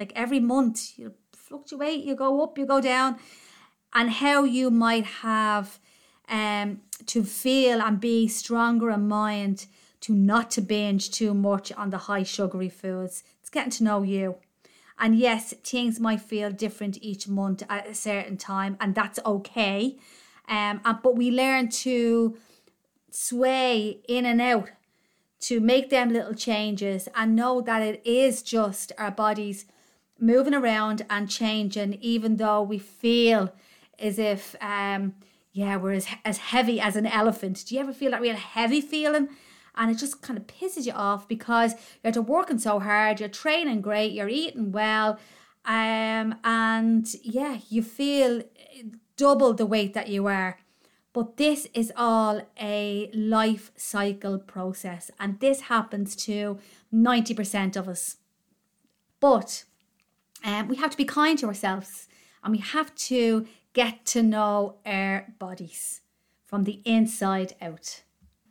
Like 0.00 0.12
every 0.14 0.40
month, 0.40 0.98
you 0.98 1.14
fluctuate, 1.32 2.04
you 2.04 2.14
go 2.14 2.42
up, 2.42 2.56
you 2.56 2.66
go 2.66 2.80
down, 2.80 3.18
and 3.94 4.10
how 4.10 4.44
you 4.44 4.70
might 4.70 5.04
have 5.04 5.78
um, 6.28 6.80
to 7.06 7.24
feel 7.24 7.80
and 7.80 8.00
be 8.00 8.28
stronger 8.28 8.90
in 8.90 9.08
mind 9.08 9.66
to 10.00 10.12
not 10.14 10.50
to 10.52 10.60
binge 10.60 11.10
too 11.10 11.34
much 11.34 11.72
on 11.72 11.90
the 11.90 11.98
high 11.98 12.22
sugary 12.22 12.68
foods. 12.68 13.24
It's 13.40 13.50
getting 13.50 13.72
to 13.72 13.84
know 13.84 14.02
you. 14.02 14.36
And 14.98 15.16
yes, 15.16 15.54
things 15.64 16.00
might 16.00 16.20
feel 16.20 16.50
different 16.50 16.98
each 17.00 17.28
month 17.28 17.62
at 17.68 17.88
a 17.88 17.94
certain 17.94 18.36
time, 18.36 18.76
and 18.80 18.94
that's 18.94 19.18
okay. 19.24 19.96
Um, 20.48 20.80
but 21.02 21.16
we 21.16 21.30
learn 21.30 21.68
to 21.68 22.36
sway 23.10 24.00
in 24.08 24.26
and 24.26 24.40
out 24.40 24.70
to 25.40 25.60
make 25.60 25.90
them 25.90 26.12
little 26.12 26.34
changes 26.34 27.08
and 27.14 27.36
know 27.36 27.60
that 27.60 27.82
it 27.82 28.02
is 28.04 28.42
just 28.42 28.92
our 28.98 29.10
bodies 29.10 29.66
moving 30.18 30.54
around 30.54 31.06
and 31.08 31.30
changing, 31.30 31.94
even 32.00 32.36
though 32.36 32.62
we 32.62 32.78
feel 32.78 33.52
as 33.98 34.18
if 34.18 34.56
um, 34.60 35.14
yeah, 35.52 35.76
we're 35.76 35.92
as, 35.92 36.06
as 36.24 36.38
heavy 36.38 36.80
as 36.80 36.96
an 36.96 37.06
elephant. 37.06 37.64
Do 37.66 37.74
you 37.74 37.80
ever 37.80 37.92
feel 37.92 38.10
that 38.12 38.20
real 38.20 38.36
heavy 38.36 38.80
feeling? 38.80 39.28
And 39.76 39.90
it 39.90 39.98
just 39.98 40.22
kind 40.22 40.38
of 40.38 40.46
pisses 40.46 40.86
you 40.86 40.92
off 40.92 41.28
because 41.28 41.74
you're 42.02 42.22
working 42.22 42.58
so 42.58 42.80
hard, 42.80 43.20
you're 43.20 43.28
training 43.28 43.80
great, 43.80 44.12
you're 44.12 44.28
eating 44.28 44.72
well, 44.72 45.18
um, 45.64 46.34
and 46.44 47.06
yeah, 47.22 47.58
you 47.68 47.82
feel 47.82 48.42
double 49.16 49.52
the 49.52 49.66
weight 49.66 49.94
that 49.94 50.08
you 50.08 50.26
are. 50.26 50.58
But 51.12 51.36
this 51.36 51.66
is 51.74 51.92
all 51.96 52.42
a 52.60 53.10
life 53.14 53.72
cycle 53.76 54.38
process, 54.38 55.10
and 55.18 55.40
this 55.40 55.62
happens 55.62 56.14
to 56.16 56.58
90% 56.92 57.76
of 57.76 57.88
us. 57.88 58.16
But 59.20 59.64
um, 60.44 60.68
we 60.68 60.76
have 60.76 60.90
to 60.90 60.96
be 60.96 61.04
kind 61.04 61.38
to 61.38 61.46
ourselves 61.46 62.08
and 62.42 62.52
we 62.52 62.58
have 62.58 62.94
to 62.94 63.46
get 63.72 64.04
to 64.06 64.22
know 64.22 64.76
our 64.86 65.26
bodies 65.38 66.00
from 66.46 66.64
the 66.64 66.80
inside 66.84 67.54
out. 67.60 68.02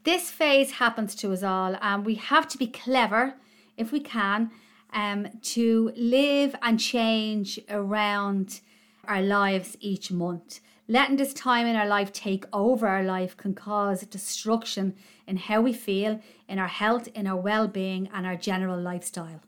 This 0.04 0.30
phase 0.30 0.72
happens 0.74 1.16
to 1.16 1.34
us 1.34 1.44
all, 1.44 1.76
and 1.82 2.06
we 2.06 2.16
have 2.16 2.48
to 2.50 2.58
be 2.58 2.68
clever 2.68 3.34
if 3.76 3.92
we 3.92 4.00
can 4.00 4.52
um, 4.94 5.28
to 5.42 5.92
live 5.98 6.56
and 6.62 6.80
change 6.80 7.60
around 7.70 8.62
our 9.06 9.22
lives 9.22 9.76
each 9.80 10.12
month. 10.12 10.62
Letting 10.90 11.18
this 11.18 11.34
time 11.34 11.68
in 11.68 11.76
our 11.76 11.86
life 11.86 12.14
take 12.14 12.46
over 12.54 12.88
our 12.88 13.04
life 13.04 13.36
can 13.36 13.54
cause 13.54 14.06
destruction 14.06 14.96
in 15.28 15.36
how 15.36 15.60
we 15.60 15.74
feel, 15.74 16.22
in 16.48 16.60
our 16.60 16.70
health, 16.70 17.10
in 17.14 17.28
our 17.28 17.36
well 17.36 17.68
being, 17.68 18.10
and 18.14 18.26
our 18.26 18.38
general 18.38 18.80
lifestyle. 18.80 19.42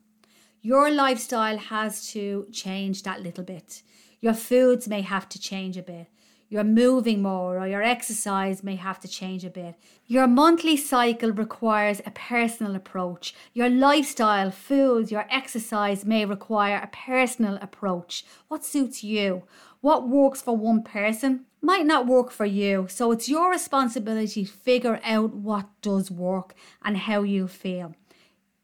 Your 0.62 0.92
lifestyle 0.92 1.58
has 1.58 2.12
to 2.12 2.46
change 2.52 3.04
that 3.04 3.24
little 3.24 3.46
bit. 3.46 3.84
Your 4.20 4.34
foods 4.34 4.90
may 4.90 5.00
have 5.00 5.30
to 5.30 5.40
change 5.40 5.78
a 5.78 5.82
bit. 5.82 6.08
You're 6.52 6.64
moving 6.64 7.22
more 7.22 7.60
or 7.60 7.68
your 7.68 7.84
exercise 7.84 8.64
may 8.64 8.76
have 8.76 9.00
to 9.02 9.08
change 9.08 9.46
a 9.46 9.52
bit. 9.52 9.76
Your 10.08 10.26
monthly 10.26 10.76
cycle 10.76 11.32
requires 11.32 12.02
a 12.08 12.12
personal 12.12 12.76
approach. 12.76 13.36
Your 13.54 13.70
lifestyle, 13.70 14.50
foods, 14.50 15.12
your 15.12 15.28
exercise 15.30 16.06
may 16.06 16.26
require 16.26 16.78
a 16.78 16.88
personal 16.88 17.60
approach. 17.62 18.26
What 18.48 18.66
suits 18.66 19.04
you? 19.04 19.44
What 19.82 20.08
works 20.10 20.42
for 20.42 20.58
one 20.58 20.84
person 20.84 21.46
might 21.62 21.86
not 21.86 22.08
work 22.08 22.32
for 22.32 22.46
you. 22.46 22.88
So 22.90 23.12
it's 23.12 23.30
your 23.30 23.50
responsibility 23.50 24.46
to 24.46 24.52
figure 24.52 25.00
out 25.04 25.34
what 25.34 25.68
does 25.82 26.10
work 26.10 26.54
and 26.84 26.98
how 26.98 27.24
you 27.24 27.48
feel. 27.48 27.96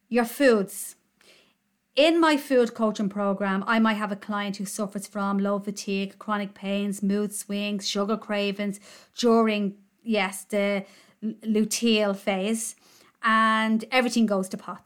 Your 0.09 0.25
foods, 0.25 0.95
in 1.95 2.19
my 2.19 2.37
food 2.37 2.73
coaching 2.73 3.09
program, 3.09 3.63
I 3.67 3.79
might 3.79 3.95
have 3.95 4.11
a 4.11 4.17
client 4.17 4.57
who 4.57 4.65
suffers 4.65 5.07
from 5.07 5.39
low 5.39 5.59
fatigue, 5.59 6.19
chronic 6.19 6.53
pains, 6.53 7.01
mood 7.01 7.33
swings, 7.33 7.87
sugar 7.87 8.17
cravings 8.17 8.79
during, 9.17 9.75
yes, 10.03 10.43
the 10.43 10.85
luteal 11.23 12.15
phase, 12.15 12.75
and 13.23 13.85
everything 13.91 14.25
goes 14.25 14.49
to 14.49 14.57
pot. 14.57 14.83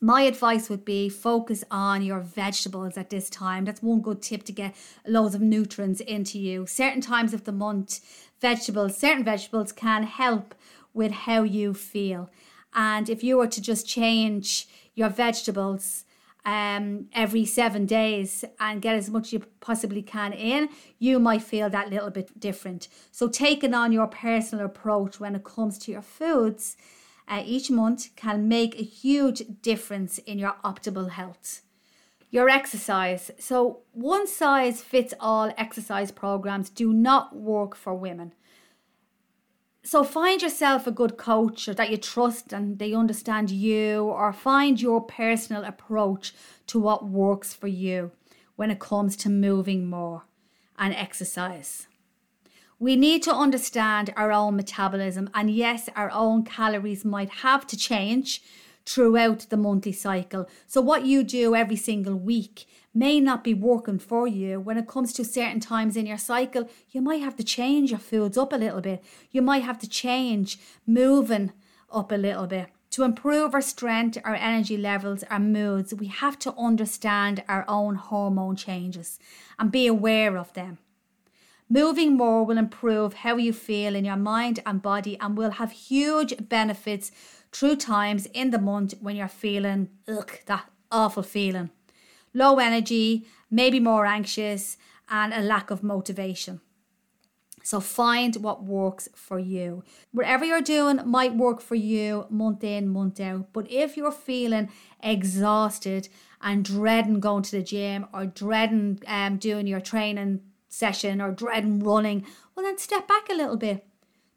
My 0.00 0.22
advice 0.22 0.68
would 0.68 0.84
be 0.84 1.08
focus 1.08 1.64
on 1.70 2.02
your 2.02 2.20
vegetables 2.20 2.98
at 2.98 3.10
this 3.10 3.30
time. 3.30 3.64
That's 3.64 3.82
one 3.82 4.00
good 4.00 4.20
tip 4.20 4.42
to 4.44 4.52
get 4.52 4.74
loads 5.06 5.34
of 5.34 5.40
nutrients 5.40 6.00
into 6.00 6.38
you. 6.38 6.66
Certain 6.66 7.00
times 7.00 7.32
of 7.32 7.44
the 7.44 7.52
month, 7.52 8.00
vegetables, 8.40 8.98
certain 8.98 9.24
vegetables 9.24 9.72
can 9.72 10.02
help 10.02 10.54
with 10.92 11.12
how 11.12 11.44
you 11.44 11.72
feel. 11.72 12.28
And 12.74 13.08
if 13.08 13.24
you 13.24 13.38
were 13.38 13.46
to 13.46 13.60
just 13.60 13.88
change 13.88 14.66
your 14.94 15.08
vegetables 15.08 16.04
um, 16.44 17.06
every 17.14 17.46
seven 17.46 17.86
days 17.86 18.44
and 18.60 18.82
get 18.82 18.96
as 18.96 19.08
much 19.08 19.28
as 19.28 19.32
you 19.32 19.42
possibly 19.60 20.02
can 20.02 20.32
in, 20.34 20.68
you 20.98 21.18
might 21.18 21.42
feel 21.42 21.70
that 21.70 21.90
little 21.90 22.10
bit 22.10 22.38
different. 22.38 22.88
So, 23.10 23.28
taking 23.28 23.74
on 23.74 23.92
your 23.92 24.06
personal 24.06 24.66
approach 24.66 25.18
when 25.18 25.34
it 25.34 25.42
comes 25.42 25.78
to 25.78 25.92
your 25.92 26.02
foods 26.02 26.76
uh, 27.28 27.42
each 27.44 27.70
month 27.70 28.14
can 28.16 28.48
make 28.48 28.78
a 28.78 28.84
huge 28.84 29.42
difference 29.62 30.18
in 30.18 30.38
your 30.38 30.56
optimal 30.64 31.10
health. 31.10 31.62
Your 32.30 32.48
exercise. 32.48 33.30
So, 33.38 33.80
one 33.92 34.26
size 34.26 34.82
fits 34.82 35.14
all 35.20 35.52
exercise 35.56 36.10
programs 36.10 36.70
do 36.70 36.92
not 36.92 37.36
work 37.36 37.74
for 37.74 37.94
women. 37.94 38.32
So 39.86 40.02
find 40.02 40.42
yourself 40.42 40.88
a 40.88 40.90
good 40.90 41.16
coach 41.16 41.68
or 41.68 41.74
that 41.74 41.90
you 41.90 41.96
trust 41.96 42.52
and 42.52 42.80
they 42.80 42.92
understand 42.92 43.52
you, 43.52 44.02
or 44.02 44.32
find 44.32 44.82
your 44.82 45.00
personal 45.00 45.62
approach 45.62 46.34
to 46.66 46.80
what 46.80 47.06
works 47.06 47.54
for 47.54 47.68
you 47.68 48.10
when 48.56 48.72
it 48.72 48.80
comes 48.80 49.14
to 49.18 49.28
moving 49.28 49.86
more 49.88 50.24
and 50.76 50.92
exercise. 50.92 51.86
We 52.78 52.94
need 52.94 53.22
to 53.22 53.34
understand 53.34 54.12
our 54.16 54.30
own 54.30 54.56
metabolism, 54.56 55.30
and 55.32 55.50
yes, 55.50 55.88
our 55.96 56.10
own 56.10 56.44
calories 56.44 57.06
might 57.06 57.30
have 57.30 57.66
to 57.68 57.76
change 57.76 58.42
throughout 58.84 59.46
the 59.48 59.56
monthly 59.56 59.92
cycle. 59.92 60.46
So, 60.66 60.82
what 60.82 61.06
you 61.06 61.24
do 61.24 61.54
every 61.54 61.76
single 61.76 62.16
week 62.16 62.66
may 62.92 63.18
not 63.18 63.42
be 63.42 63.54
working 63.54 63.98
for 63.98 64.28
you 64.28 64.60
when 64.60 64.76
it 64.76 64.86
comes 64.86 65.14
to 65.14 65.24
certain 65.24 65.60
times 65.60 65.96
in 65.96 66.04
your 66.04 66.18
cycle. 66.18 66.68
You 66.90 67.00
might 67.00 67.22
have 67.22 67.36
to 67.36 67.44
change 67.44 67.92
your 67.92 67.98
foods 67.98 68.36
up 68.36 68.52
a 68.52 68.56
little 68.56 68.82
bit. 68.82 69.02
You 69.30 69.40
might 69.40 69.62
have 69.62 69.78
to 69.78 69.88
change 69.88 70.58
moving 70.86 71.52
up 71.90 72.12
a 72.12 72.16
little 72.16 72.46
bit. 72.46 72.68
To 72.90 73.04
improve 73.04 73.54
our 73.54 73.62
strength, 73.62 74.18
our 74.22 74.34
energy 74.34 74.76
levels, 74.76 75.24
our 75.30 75.40
moods, 75.40 75.94
we 75.94 76.06
have 76.08 76.38
to 76.40 76.54
understand 76.56 77.42
our 77.48 77.64
own 77.68 77.94
hormone 77.94 78.56
changes 78.56 79.18
and 79.58 79.72
be 79.72 79.86
aware 79.86 80.36
of 80.36 80.52
them. 80.52 80.78
Moving 81.68 82.16
more 82.16 82.44
will 82.44 82.58
improve 82.58 83.14
how 83.14 83.36
you 83.36 83.52
feel 83.52 83.96
in 83.96 84.04
your 84.04 84.16
mind 84.16 84.60
and 84.64 84.80
body 84.80 85.18
and 85.20 85.36
will 85.36 85.52
have 85.52 85.72
huge 85.72 86.48
benefits 86.48 87.10
through 87.50 87.76
times 87.76 88.26
in 88.26 88.50
the 88.50 88.58
month 88.58 88.94
when 89.00 89.16
you're 89.16 89.28
feeling 89.28 89.88
ugh, 90.06 90.30
that 90.46 90.70
awful 90.90 91.22
feeling 91.22 91.70
low 92.36 92.58
energy, 92.58 93.26
maybe 93.50 93.80
more 93.80 94.04
anxious, 94.04 94.76
and 95.08 95.32
a 95.32 95.40
lack 95.40 95.70
of 95.70 95.82
motivation. 95.82 96.60
So 97.62 97.80
find 97.80 98.36
what 98.36 98.62
works 98.62 99.08
for 99.14 99.40
you. 99.40 99.82
Whatever 100.12 100.44
you're 100.44 100.60
doing 100.60 101.00
might 101.04 101.34
work 101.34 101.60
for 101.60 101.74
you 101.74 102.26
month 102.30 102.62
in, 102.62 102.88
month 102.88 103.18
out. 103.18 103.52
But 103.52 103.68
if 103.70 103.96
you're 103.96 104.12
feeling 104.12 104.68
exhausted 105.02 106.08
and 106.40 106.64
dreading 106.64 107.18
going 107.18 107.42
to 107.44 107.50
the 107.50 107.62
gym 107.62 108.06
or 108.12 108.26
dreading 108.26 109.00
um, 109.08 109.38
doing 109.38 109.66
your 109.66 109.80
training 109.80 110.42
session 110.76 111.20
or 111.20 111.32
dreading 111.32 111.80
running, 111.80 112.26
well, 112.54 112.66
then 112.66 112.78
step 112.78 113.08
back 113.08 113.28
a 113.28 113.34
little 113.34 113.56
bit. 113.56 113.86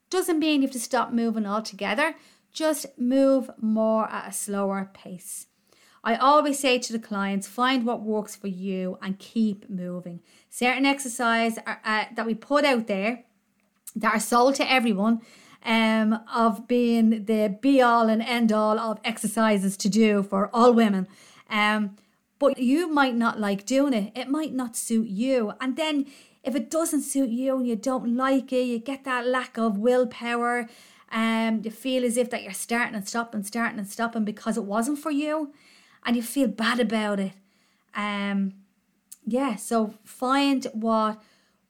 Doesn't 0.10 0.40
mean 0.40 0.62
you 0.62 0.68
have 0.68 0.74
to 0.74 0.80
stop 0.80 1.12
moving 1.12 1.46
altogether, 1.46 2.16
just 2.52 2.86
move 2.98 3.50
more 3.62 4.10
at 4.10 4.30
a 4.30 4.34
slower 4.34 4.90
pace. 4.94 5.48
I 6.04 6.16
always 6.16 6.58
say 6.58 6.80
to 6.80 6.94
the 6.94 7.00
clients, 7.00 7.48
find 7.48 7.86
what 7.86 8.02
works 8.02 8.36
for 8.36 8.48
you 8.48 8.98
and 9.02 9.20
keep 9.20 9.70
moving. 9.70 10.22
Certain 10.50 10.86
exercise 10.86 11.58
are, 11.68 11.82
uh, 11.84 12.06
that 12.16 12.26
we 12.26 12.34
put 12.34 12.64
out 12.64 12.88
there 12.88 13.26
that 13.96 14.16
are 14.16 14.20
sold 14.20 14.56
to 14.56 14.72
everyone 14.72 15.22
um, 15.66 16.20
of 16.34 16.68
being 16.68 17.26
the 17.26 17.58
be 17.62 17.82
all 17.82 18.08
and 18.08 18.22
end 18.22 18.52
all 18.52 18.80
of 18.80 19.00
exercises 19.04 19.76
to 19.78 19.90
do 19.90 20.24
for 20.24 20.50
all 20.54 20.74
women. 20.74 21.08
Um, 21.50 21.98
but 22.40 22.58
you 22.58 22.90
might 22.90 23.16
not 23.16 23.40
like 23.40 23.66
doing 23.66 23.94
it. 23.94 24.14
It 24.16 24.30
might 24.30 24.54
not 24.54 24.78
suit 24.78 25.10
you. 25.10 25.54
And 25.60 25.76
then 25.76 26.06
if 26.50 26.56
it 26.56 26.72
doesn't 26.72 27.04
suit 27.04 27.30
you 27.30 27.58
and 27.58 27.68
you 27.68 27.76
don't 27.76 28.16
like 28.16 28.52
it, 28.52 28.64
you 28.64 28.80
get 28.80 29.04
that 29.04 29.28
lack 29.28 29.58
of 29.58 29.78
willpower. 29.78 30.68
Um, 31.12 31.62
you 31.64 31.70
feel 31.70 32.04
as 32.04 32.18
if 32.18 32.30
that 32.32 32.42
you're 32.44 32.54
starting 32.54 32.96
and 32.96 33.08
stopping, 33.08 33.44
starting 33.44 33.78
and 33.78 33.88
stopping 33.88 34.26
because 34.26 34.58
it 34.58 34.64
wasn't 34.64 34.98
for 34.98 35.12
you, 35.12 35.54
and 36.06 36.16
you 36.16 36.24
feel 36.24 36.48
bad 36.48 36.80
about 36.80 37.20
it. 37.20 37.34
Um, 37.96 38.54
yeah, 39.26 39.56
so 39.58 39.94
find 40.04 40.66
what 40.74 41.22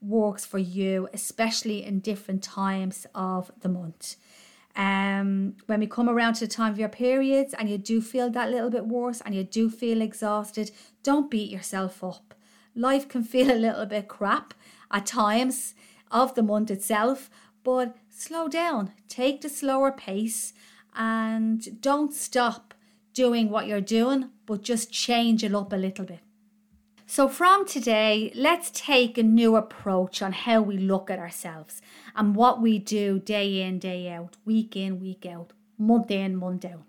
works 0.01 0.45
for 0.45 0.59
you, 0.59 1.09
especially 1.13 1.83
in 1.83 1.99
different 1.99 2.41
times 2.41 3.05
of 3.13 3.51
the 3.59 3.69
month. 3.69 4.15
Um, 4.77 5.57
when 5.65 5.81
we 5.81 5.87
come 5.87 6.07
around 6.07 6.35
to 6.35 6.47
the 6.47 6.53
time 6.53 6.71
of 6.71 6.79
your 6.79 6.89
periods 6.89 7.53
and 7.53 7.69
you 7.69 7.77
do 7.77 7.99
feel 8.01 8.29
that 8.29 8.49
little 8.49 8.69
bit 8.69 8.85
worse 8.85 9.19
and 9.25 9.35
you 9.35 9.43
do 9.43 9.69
feel 9.69 10.01
exhausted, 10.01 10.71
don't 11.03 11.29
beat 11.29 11.51
yourself 11.51 12.01
up. 12.01 12.28
Life 12.79 13.09
can 13.09 13.23
feel 13.23 13.51
a 13.51 13.59
little 13.59 13.85
bit 13.85 14.07
crap 14.07 14.53
at 14.89 15.05
times 15.05 15.75
of 16.11 16.33
the 16.35 16.41
month 16.41 16.71
itself, 16.71 17.29
but 17.61 17.97
slow 18.09 18.47
down, 18.47 18.93
take 19.09 19.41
the 19.41 19.49
slower 19.49 19.91
pace, 19.91 20.53
and 20.95 21.81
don't 21.81 22.13
stop 22.13 22.73
doing 23.13 23.49
what 23.49 23.67
you're 23.67 23.81
doing, 23.81 24.29
but 24.45 24.61
just 24.61 24.93
change 24.93 25.43
it 25.43 25.53
up 25.53 25.73
a 25.73 25.75
little 25.75 26.05
bit. 26.05 26.21
So, 27.05 27.27
from 27.27 27.67
today, 27.67 28.31
let's 28.33 28.71
take 28.71 29.17
a 29.17 29.23
new 29.23 29.57
approach 29.57 30.21
on 30.21 30.31
how 30.31 30.61
we 30.61 30.77
look 30.77 31.11
at 31.11 31.19
ourselves 31.19 31.81
and 32.15 32.33
what 32.33 32.61
we 32.61 32.79
do 32.79 33.19
day 33.19 33.61
in, 33.61 33.79
day 33.79 34.09
out, 34.09 34.37
week 34.45 34.77
in, 34.77 35.01
week 35.01 35.25
out, 35.25 35.51
month 35.77 36.11
in, 36.11 36.37
month 36.37 36.63
out. 36.63 36.83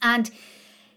And 0.00 0.30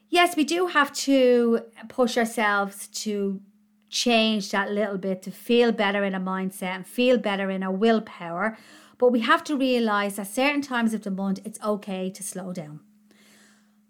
yes, 0.10 0.38
we 0.38 0.46
do 0.46 0.68
have 0.68 0.94
to 0.94 1.64
push 1.90 2.18
ourselves 2.18 2.88
to 3.04 3.42
change 3.90 4.52
that 4.52 4.72
little 4.72 4.98
bit 4.98 5.22
to 5.24 5.32
feel 5.32 5.72
better 5.72 6.04
in 6.04 6.14
a 6.14 6.20
mindset 6.20 6.76
and 6.76 6.88
feel 6.88 7.18
better 7.18 7.50
in 7.50 7.64
our 7.64 7.72
willpower. 7.72 8.58
But 8.98 9.12
we 9.12 9.22
have 9.22 9.44
to 9.46 9.56
realize 9.58 10.16
that 10.16 10.28
certain 10.28 10.62
times 10.62 10.94
of 10.94 11.04
the 11.04 11.12
month, 11.12 11.40
it's 11.46 11.62
okay 11.64 12.10
to 12.10 12.24
slow 12.24 12.52
down. 12.54 12.80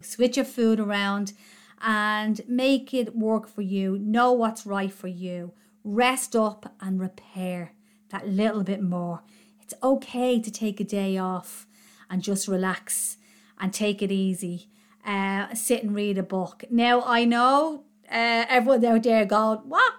Switch 0.02 0.36
your 0.36 0.46
food 0.46 0.80
around 0.80 1.34
and 1.82 2.42
make 2.48 2.94
it 2.94 3.16
work 3.16 3.48
for 3.48 3.62
you. 3.62 3.98
Know 3.98 4.32
what's 4.32 4.66
right 4.66 4.92
for 4.92 5.08
you. 5.08 5.54
Rest 5.84 6.36
up 6.36 6.76
and 6.82 7.00
repair 7.00 7.74
that 8.10 8.28
little 8.28 8.64
bit 8.64 8.82
more. 8.82 9.24
It's 9.62 9.74
okay 9.82 10.40
to 10.40 10.52
take 10.52 10.80
a 10.80 10.84
day 10.84 11.18
off 11.18 11.68
and 12.10 12.22
just 12.22 12.48
relax 12.48 13.18
and 13.60 13.74
take 13.74 14.02
it 14.02 14.12
easy. 14.12 14.70
Uh, 15.06 15.54
sit 15.54 15.84
and 15.84 15.96
read 15.96 16.18
a 16.18 16.24
book. 16.24 16.66
Now, 16.70 17.02
I 17.04 17.26
know 17.26 17.84
uh, 18.10 18.46
everyone 18.50 18.84
out 18.86 19.04
there 19.04 19.26
going, 19.26 19.60
What? 19.60 19.94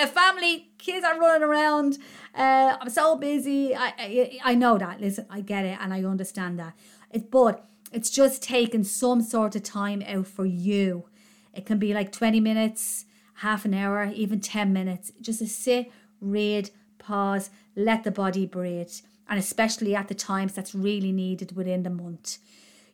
A 0.00 0.06
family, 0.06 0.70
kids 0.78 1.04
are 1.04 1.18
running 1.18 1.42
around. 1.42 1.98
Uh, 2.34 2.76
I'm 2.80 2.88
so 2.90 3.16
busy. 3.16 3.74
I, 3.74 3.92
I, 3.98 4.38
I 4.44 4.54
know 4.54 4.78
that. 4.78 5.00
Listen, 5.00 5.26
I 5.28 5.40
get 5.40 5.64
it 5.64 5.76
and 5.80 5.92
I 5.92 6.04
understand 6.04 6.58
that. 6.60 6.74
It, 7.10 7.30
but 7.30 7.68
it's 7.92 8.10
just 8.10 8.42
taking 8.42 8.84
some 8.84 9.22
sort 9.22 9.56
of 9.56 9.64
time 9.64 10.02
out 10.06 10.28
for 10.28 10.46
you. 10.46 11.06
It 11.52 11.66
can 11.66 11.78
be 11.78 11.92
like 11.92 12.12
20 12.12 12.38
minutes, 12.38 13.06
half 13.36 13.64
an 13.64 13.74
hour, 13.74 14.12
even 14.14 14.40
10 14.40 14.72
minutes. 14.72 15.10
Just 15.20 15.40
to 15.40 15.48
sit, 15.48 15.90
read, 16.20 16.70
pause, 16.98 17.50
let 17.74 18.04
the 18.04 18.10
body 18.12 18.46
breathe. 18.46 18.92
And 19.28 19.38
especially 19.38 19.94
at 19.94 20.08
the 20.08 20.14
times 20.14 20.52
that's 20.52 20.74
really 20.74 21.12
needed 21.12 21.56
within 21.56 21.82
the 21.82 21.90
month. 21.90 22.38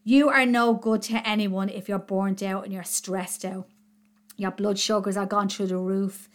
You 0.05 0.29
are 0.29 0.47
no 0.47 0.75
good 0.75 1.03
to 1.03 1.27
anyone 1.29 1.69
if 1.69 1.88
you're 1.88 1.99
burnt 1.99 2.43
out 2.43 2.65
and 2.65 2.73
you're 2.73 2.83
stressed 2.83 3.45
out. 3.45 3.69
Your 4.37 4.51
blood 4.51 4.79
sugars 4.79 5.16
are 5.16 5.27
gone 5.27 5.49
through 5.49 5.66
the 5.66 5.77
roof. 5.77 6.29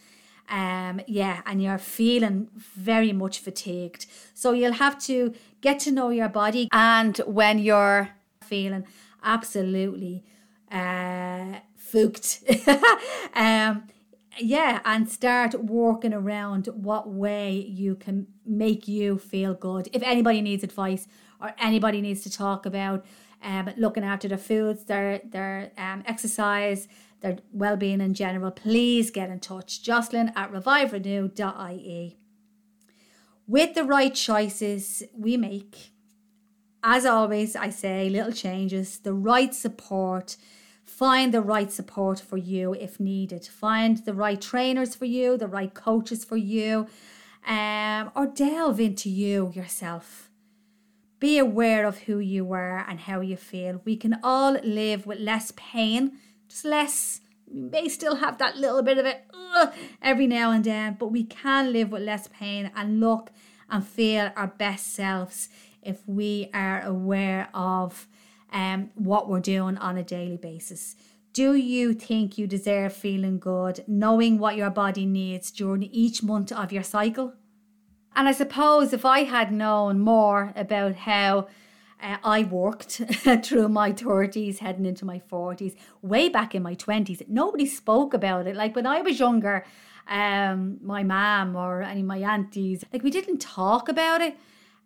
Um, 0.48 1.00
yeah, 1.06 1.42
and 1.46 1.62
you're 1.62 1.78
feeling 1.78 2.48
very 2.56 3.12
much 3.12 3.38
fatigued. 3.38 4.06
So 4.34 4.52
you'll 4.52 4.72
have 4.72 4.98
to 5.04 5.32
get 5.60 5.78
to 5.80 5.92
know 5.92 6.10
your 6.10 6.28
body. 6.28 6.68
And 6.72 7.16
when 7.18 7.58
you're 7.60 8.10
feeling 8.42 8.84
absolutely 9.22 10.24
uh, 10.70 11.60
fooked. 11.76 12.42
um, 13.34 13.84
yeah, 14.38 14.80
and 14.84 15.08
start 15.08 15.54
working 15.64 16.14
around 16.14 16.66
what 16.66 17.08
way 17.08 17.52
you 17.52 17.94
can 17.96 18.26
make 18.46 18.88
you 18.88 19.18
feel 19.18 19.54
good. 19.54 19.88
If 19.92 20.02
anybody 20.02 20.40
needs 20.40 20.62
advice 20.62 21.06
or 21.40 21.52
anybody 21.58 22.00
needs 22.00 22.22
to 22.22 22.30
talk 22.30 22.64
about 22.66 23.04
um, 23.42 23.70
looking 23.76 24.04
after 24.04 24.28
their 24.28 24.38
foods, 24.38 24.84
their 24.84 25.20
their 25.24 25.72
um, 25.76 26.02
exercise, 26.06 26.88
their 27.20 27.38
well-being 27.52 28.00
in 28.00 28.14
general, 28.14 28.50
please 28.50 29.10
get 29.10 29.30
in 29.30 29.40
touch. 29.40 29.82
Jocelyn 29.82 30.32
at 30.34 30.52
reviverenew.ie. 30.52 32.16
With 33.46 33.74
the 33.74 33.84
right 33.84 34.14
choices 34.14 35.02
we 35.16 35.36
make, 35.36 35.90
as 36.82 37.04
always, 37.04 37.56
I 37.56 37.70
say 37.70 38.08
little 38.08 38.32
changes, 38.32 38.98
the 38.98 39.12
right 39.12 39.54
support. 39.54 40.36
Find 40.84 41.32
the 41.32 41.42
right 41.42 41.70
support 41.70 42.18
for 42.20 42.36
you 42.36 42.74
if 42.74 42.98
needed. 42.98 43.46
Find 43.46 43.98
the 43.98 44.14
right 44.14 44.40
trainers 44.40 44.94
for 44.94 45.04
you, 45.04 45.36
the 45.36 45.46
right 45.46 45.72
coaches 45.72 46.24
for 46.24 46.36
you, 46.36 46.86
um, 47.46 48.10
or 48.14 48.26
delve 48.26 48.80
into 48.80 49.10
you 49.10 49.52
yourself. 49.54 50.30
Be 51.18 51.36
aware 51.36 51.86
of 51.86 51.98
who 52.00 52.18
you 52.18 52.50
are 52.52 52.84
and 52.88 53.00
how 53.00 53.20
you 53.20 53.36
feel. 53.36 53.82
We 53.84 53.96
can 53.96 54.18
all 54.22 54.52
live 54.64 55.06
with 55.06 55.18
less 55.20 55.52
pain, 55.54 56.12
just 56.50 56.64
less. 56.64 57.20
We 57.46 57.62
may 57.62 57.88
still 57.88 58.16
have 58.16 58.38
that 58.38 58.56
little 58.56 58.82
bit 58.82 58.98
of 58.98 59.06
it 59.06 59.24
every 60.02 60.26
now 60.26 60.50
and 60.50 60.64
then, 60.64 60.96
but 60.98 61.08
we 61.08 61.24
can 61.24 61.72
live 61.72 61.90
with 61.90 62.02
less 62.02 62.28
pain 62.28 62.70
and 62.76 63.00
look 63.00 63.30
and 63.70 63.86
feel 63.86 64.30
our 64.36 64.48
best 64.48 64.92
selves 64.92 65.48
if 65.82 66.06
we 66.06 66.50
are 66.52 66.82
aware 66.82 67.48
of 67.54 68.06
um, 68.52 68.90
what 68.94 69.28
we're 69.28 69.40
doing 69.40 69.78
on 69.78 69.96
a 69.96 70.02
daily 70.02 70.36
basis. 70.36 70.96
Do 71.32 71.54
you 71.54 71.94
think 71.94 72.36
you 72.36 72.46
deserve 72.46 72.92
feeling 72.92 73.38
good, 73.38 73.84
knowing 73.86 74.38
what 74.38 74.56
your 74.56 74.70
body 74.70 75.06
needs 75.06 75.50
during 75.50 75.84
each 75.84 76.22
month 76.22 76.50
of 76.50 76.72
your 76.72 76.82
cycle? 76.82 77.34
And 78.16 78.28
I 78.28 78.32
suppose 78.32 78.92
if 78.92 79.04
I 79.04 79.22
had 79.22 79.52
known 79.52 80.00
more 80.00 80.52
about 80.56 80.96
how 80.96 81.46
uh, 82.02 82.16
I 82.24 82.44
worked 82.44 82.92
through 83.42 83.68
my 83.68 83.92
30s, 83.92 84.58
heading 84.58 84.86
into 84.86 85.04
my 85.04 85.20
40s, 85.30 85.76
way 86.02 86.28
back 86.28 86.54
in 86.54 86.62
my 86.62 86.74
20s, 86.74 87.28
nobody 87.28 87.66
spoke 87.66 88.14
about 88.14 88.46
it. 88.46 88.56
Like 88.56 88.74
when 88.74 88.86
I 88.86 89.00
was 89.00 89.18
younger, 89.18 89.64
um, 90.08 90.78
my 90.82 91.02
mom 91.02 91.56
or 91.56 91.82
any 91.82 92.00
of 92.00 92.06
my 92.06 92.18
aunties, 92.18 92.84
like 92.92 93.02
we 93.02 93.10
didn't 93.10 93.38
talk 93.38 93.88
about 93.88 94.20
it. 94.20 94.36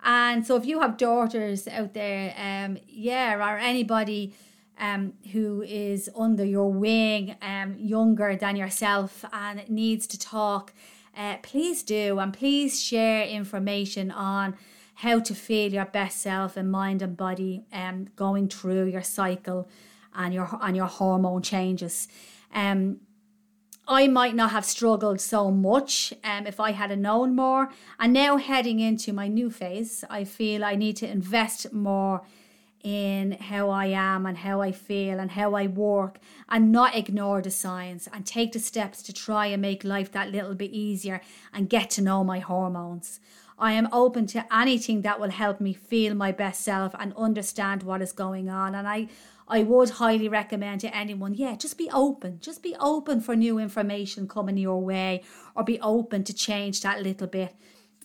And 0.02 0.46
so 0.46 0.56
if 0.56 0.66
you 0.66 0.80
have 0.80 0.98
daughters 0.98 1.66
out 1.66 1.94
there, 1.94 2.34
um, 2.36 2.76
yeah, 2.86 3.36
or 3.36 3.58
anybody 3.58 4.34
um, 4.78 5.14
who 5.32 5.62
is 5.62 6.10
under 6.14 6.44
your 6.44 6.70
wing, 6.70 7.36
um, 7.40 7.76
younger 7.78 8.36
than 8.36 8.56
yourself 8.56 9.24
and 9.32 9.66
needs 9.68 10.06
to 10.08 10.18
talk, 10.18 10.74
uh, 11.16 11.36
please 11.42 11.82
do. 11.82 12.18
And 12.18 12.34
please 12.34 12.82
share 12.82 13.24
information 13.24 14.10
on 14.10 14.56
how 14.94 15.20
to 15.20 15.34
feel 15.34 15.72
your 15.72 15.84
best 15.84 16.20
self 16.20 16.56
in 16.56 16.70
mind 16.70 17.02
and 17.02 17.16
body 17.16 17.64
um, 17.72 18.08
going 18.16 18.48
through 18.48 18.86
your 18.86 19.02
cycle 19.02 19.68
and 20.14 20.32
your 20.32 20.48
and 20.62 20.76
your 20.76 20.86
hormone 20.86 21.42
changes. 21.42 22.08
Um, 22.52 23.00
I 23.86 24.08
might 24.08 24.34
not 24.34 24.52
have 24.52 24.64
struggled 24.64 25.20
so 25.20 25.50
much 25.50 26.14
um, 26.22 26.46
if 26.46 26.58
I 26.58 26.70
had 26.72 26.96
known 26.98 27.36
more. 27.36 27.70
And 27.98 28.12
now 28.12 28.38
heading 28.38 28.80
into 28.80 29.12
my 29.12 29.28
new 29.28 29.50
phase, 29.50 30.04
I 30.08 30.24
feel 30.24 30.64
I 30.64 30.74
need 30.74 30.96
to 30.98 31.10
invest 31.10 31.72
more 31.72 32.22
in 32.82 33.32
how 33.32 33.70
I 33.70 33.86
am 33.86 34.26
and 34.26 34.38
how 34.38 34.60
I 34.60 34.70
feel 34.70 35.18
and 35.18 35.30
how 35.30 35.54
I 35.54 35.66
work 35.66 36.18
and 36.50 36.70
not 36.70 36.94
ignore 36.94 37.40
the 37.40 37.50
science 37.50 38.08
and 38.12 38.26
take 38.26 38.52
the 38.52 38.58
steps 38.58 39.02
to 39.04 39.12
try 39.12 39.46
and 39.46 39.60
make 39.60 39.84
life 39.84 40.12
that 40.12 40.30
little 40.30 40.54
bit 40.54 40.70
easier 40.70 41.22
and 41.52 41.70
get 41.70 41.88
to 41.90 42.02
know 42.02 42.22
my 42.22 42.40
hormones. 42.40 43.20
I 43.58 43.72
am 43.72 43.88
open 43.92 44.26
to 44.28 44.44
anything 44.54 45.02
that 45.02 45.20
will 45.20 45.30
help 45.30 45.60
me 45.60 45.72
feel 45.72 46.14
my 46.14 46.32
best 46.32 46.62
self 46.62 46.94
and 46.98 47.14
understand 47.16 47.82
what 47.82 48.02
is 48.02 48.12
going 48.12 48.48
on. 48.48 48.74
And 48.74 48.88
I, 48.88 49.08
I 49.46 49.62
would 49.62 49.90
highly 49.90 50.28
recommend 50.28 50.80
to 50.82 50.96
anyone, 50.96 51.34
yeah, 51.34 51.54
just 51.56 51.78
be 51.78 51.88
open. 51.90 52.40
Just 52.40 52.62
be 52.62 52.74
open 52.80 53.20
for 53.20 53.36
new 53.36 53.58
information 53.58 54.26
coming 54.26 54.56
your 54.56 54.82
way 54.82 55.22
or 55.54 55.64
be 55.64 55.78
open 55.80 56.24
to 56.24 56.32
change 56.34 56.80
that 56.82 57.02
little 57.02 57.28
bit. 57.28 57.54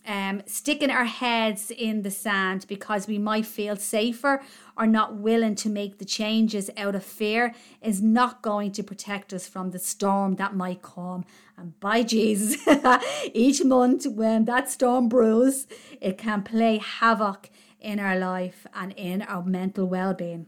Um, 0.06 0.42
sticking 0.46 0.90
our 0.90 1.04
heads 1.04 1.70
in 1.70 2.02
the 2.02 2.10
sand 2.10 2.64
because 2.68 3.06
we 3.06 3.18
might 3.18 3.44
feel 3.44 3.76
safer 3.76 4.42
or 4.76 4.86
not 4.86 5.16
willing 5.16 5.54
to 5.56 5.68
make 5.68 5.98
the 5.98 6.04
changes 6.06 6.70
out 6.76 6.94
of 6.94 7.04
fear 7.04 7.54
is 7.82 8.00
not 8.00 8.40
going 8.40 8.72
to 8.72 8.82
protect 8.82 9.32
us 9.34 9.46
from 9.46 9.70
the 9.70 9.78
storm 9.78 10.36
that 10.36 10.56
might 10.56 10.80
come. 10.80 11.24
And 11.56 11.78
by 11.80 12.02
Jesus, 12.02 12.66
each 13.34 13.62
month 13.62 14.06
when 14.06 14.46
that 14.46 14.70
storm 14.70 15.08
brews, 15.08 15.66
it 16.00 16.16
can 16.16 16.42
play 16.42 16.78
havoc 16.78 17.50
in 17.78 18.00
our 18.00 18.18
life 18.18 18.66
and 18.74 18.92
in 18.92 19.22
our 19.22 19.44
mental 19.44 19.86
well 19.86 20.14
being. 20.14 20.46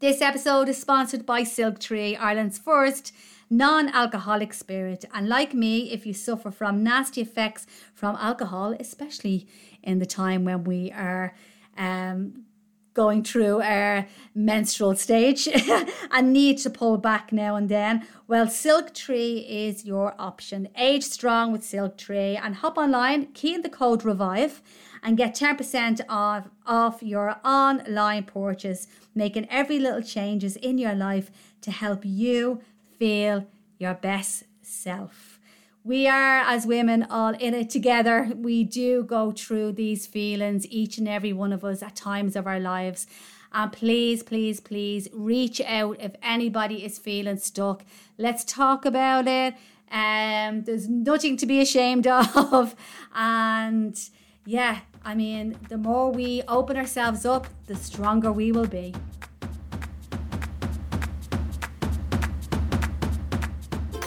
This 0.00 0.22
episode 0.22 0.70
is 0.70 0.78
sponsored 0.78 1.26
by 1.26 1.42
Silk 1.42 1.78
Tree, 1.78 2.16
Ireland's 2.16 2.56
first 2.56 3.12
non 3.50 3.90
alcoholic 3.90 4.54
spirit. 4.54 5.04
And 5.12 5.28
like 5.28 5.52
me, 5.52 5.92
if 5.92 6.06
you 6.06 6.14
suffer 6.14 6.50
from 6.50 6.82
nasty 6.82 7.20
effects 7.20 7.66
from 7.92 8.16
alcohol, 8.16 8.74
especially 8.80 9.46
in 9.82 9.98
the 9.98 10.06
time 10.06 10.46
when 10.46 10.64
we 10.64 10.90
are 10.92 11.34
um, 11.76 12.46
going 12.94 13.22
through 13.22 13.60
our 13.60 14.06
menstrual 14.34 14.96
stage 14.96 15.46
and 16.10 16.32
need 16.32 16.56
to 16.58 16.70
pull 16.70 16.96
back 16.96 17.30
now 17.30 17.56
and 17.56 17.68
then, 17.68 18.06
well, 18.26 18.48
Silk 18.48 18.94
Tree 18.94 19.40
is 19.46 19.84
your 19.84 20.14
option. 20.18 20.68
Age 20.78 21.04
strong 21.04 21.52
with 21.52 21.62
Silk 21.62 21.98
Tree 21.98 22.38
and 22.38 22.54
hop 22.54 22.78
online, 22.78 23.26
key 23.34 23.52
in 23.52 23.60
the 23.60 23.68
code 23.68 24.02
REVIVE 24.02 24.62
and 25.02 25.16
get 25.16 25.34
10% 25.34 26.00
off, 26.08 26.48
off 26.66 27.02
your 27.02 27.40
online 27.44 28.24
purchase, 28.24 28.86
making 29.14 29.48
every 29.50 29.78
little 29.78 30.02
changes 30.02 30.56
in 30.56 30.78
your 30.78 30.94
life 30.94 31.30
to 31.62 31.70
help 31.70 32.02
you 32.04 32.60
feel 32.98 33.46
your 33.78 33.94
best 33.94 34.44
self. 34.62 35.38
We 35.82 36.06
are, 36.06 36.40
as 36.40 36.66
women, 36.66 37.06
all 37.08 37.30
in 37.30 37.54
it 37.54 37.70
together. 37.70 38.30
We 38.36 38.64
do 38.64 39.02
go 39.02 39.32
through 39.32 39.72
these 39.72 40.06
feelings, 40.06 40.66
each 40.68 40.98
and 40.98 41.08
every 41.08 41.32
one 41.32 41.52
of 41.52 41.64
us, 41.64 41.82
at 41.82 41.96
times 41.96 42.36
of 42.36 42.46
our 42.46 42.60
lives. 42.60 43.06
And 43.52 43.72
please, 43.72 44.22
please, 44.22 44.60
please 44.60 45.08
reach 45.12 45.60
out 45.62 45.96
if 45.98 46.12
anybody 46.22 46.84
is 46.84 46.98
feeling 46.98 47.38
stuck. 47.38 47.84
Let's 48.18 48.44
talk 48.44 48.84
about 48.84 49.26
it. 49.26 49.54
Um, 49.90 50.62
there's 50.64 50.88
nothing 50.88 51.36
to 51.38 51.46
be 51.46 51.60
ashamed 51.60 52.06
of. 52.06 52.76
And 53.14 53.98
yeah, 54.44 54.80
I 55.04 55.14
mean, 55.14 55.56
the 55.68 55.78
more 55.78 56.10
we 56.10 56.42
open 56.46 56.76
ourselves 56.76 57.24
up, 57.24 57.46
the 57.66 57.74
stronger 57.74 58.32
we 58.32 58.52
will 58.52 58.66
be. 58.66 58.94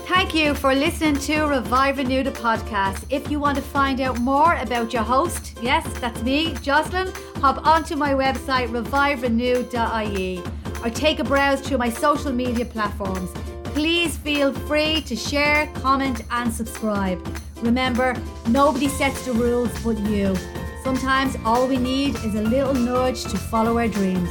Thank 0.05 0.35
you 0.35 0.53
for 0.53 0.75
listening 0.75 1.17
to 1.21 1.45
Revive 1.45 1.97
Renew 1.97 2.23
the 2.23 2.31
podcast. 2.31 3.05
If 3.09 3.31
you 3.31 3.39
want 3.39 3.55
to 3.57 3.63
find 3.63 3.99
out 3.99 4.19
more 4.19 4.55
about 4.55 4.93
your 4.93 5.01
host, 5.03 5.57
yes, 5.61 5.85
that's 5.99 6.21
me, 6.21 6.53
Jocelyn, 6.61 7.11
hop 7.37 7.65
onto 7.65 7.95
my 7.95 8.13
website 8.13 8.69
reviverenew.ie 8.69 10.43
or 10.83 10.89
take 10.91 11.19
a 11.19 11.23
browse 11.23 11.61
through 11.61 11.79
my 11.79 11.89
social 11.89 12.31
media 12.31 12.65
platforms. 12.65 13.31
Please 13.63 14.17
feel 14.17 14.53
free 14.53 15.01
to 15.01 15.15
share, 15.15 15.67
comment, 15.75 16.21
and 16.29 16.53
subscribe. 16.53 17.19
Remember, 17.61 18.15
nobody 18.47 18.87
sets 18.87 19.25
the 19.25 19.33
rules 19.33 19.71
but 19.83 19.97
you. 19.99 20.35
Sometimes 20.83 21.37
all 21.45 21.65
we 21.65 21.77
need 21.77 22.15
is 22.25 22.35
a 22.35 22.41
little 22.41 22.73
nudge 22.73 23.23
to 23.23 23.37
follow 23.37 23.77
our 23.77 23.87
dreams. 23.87 24.29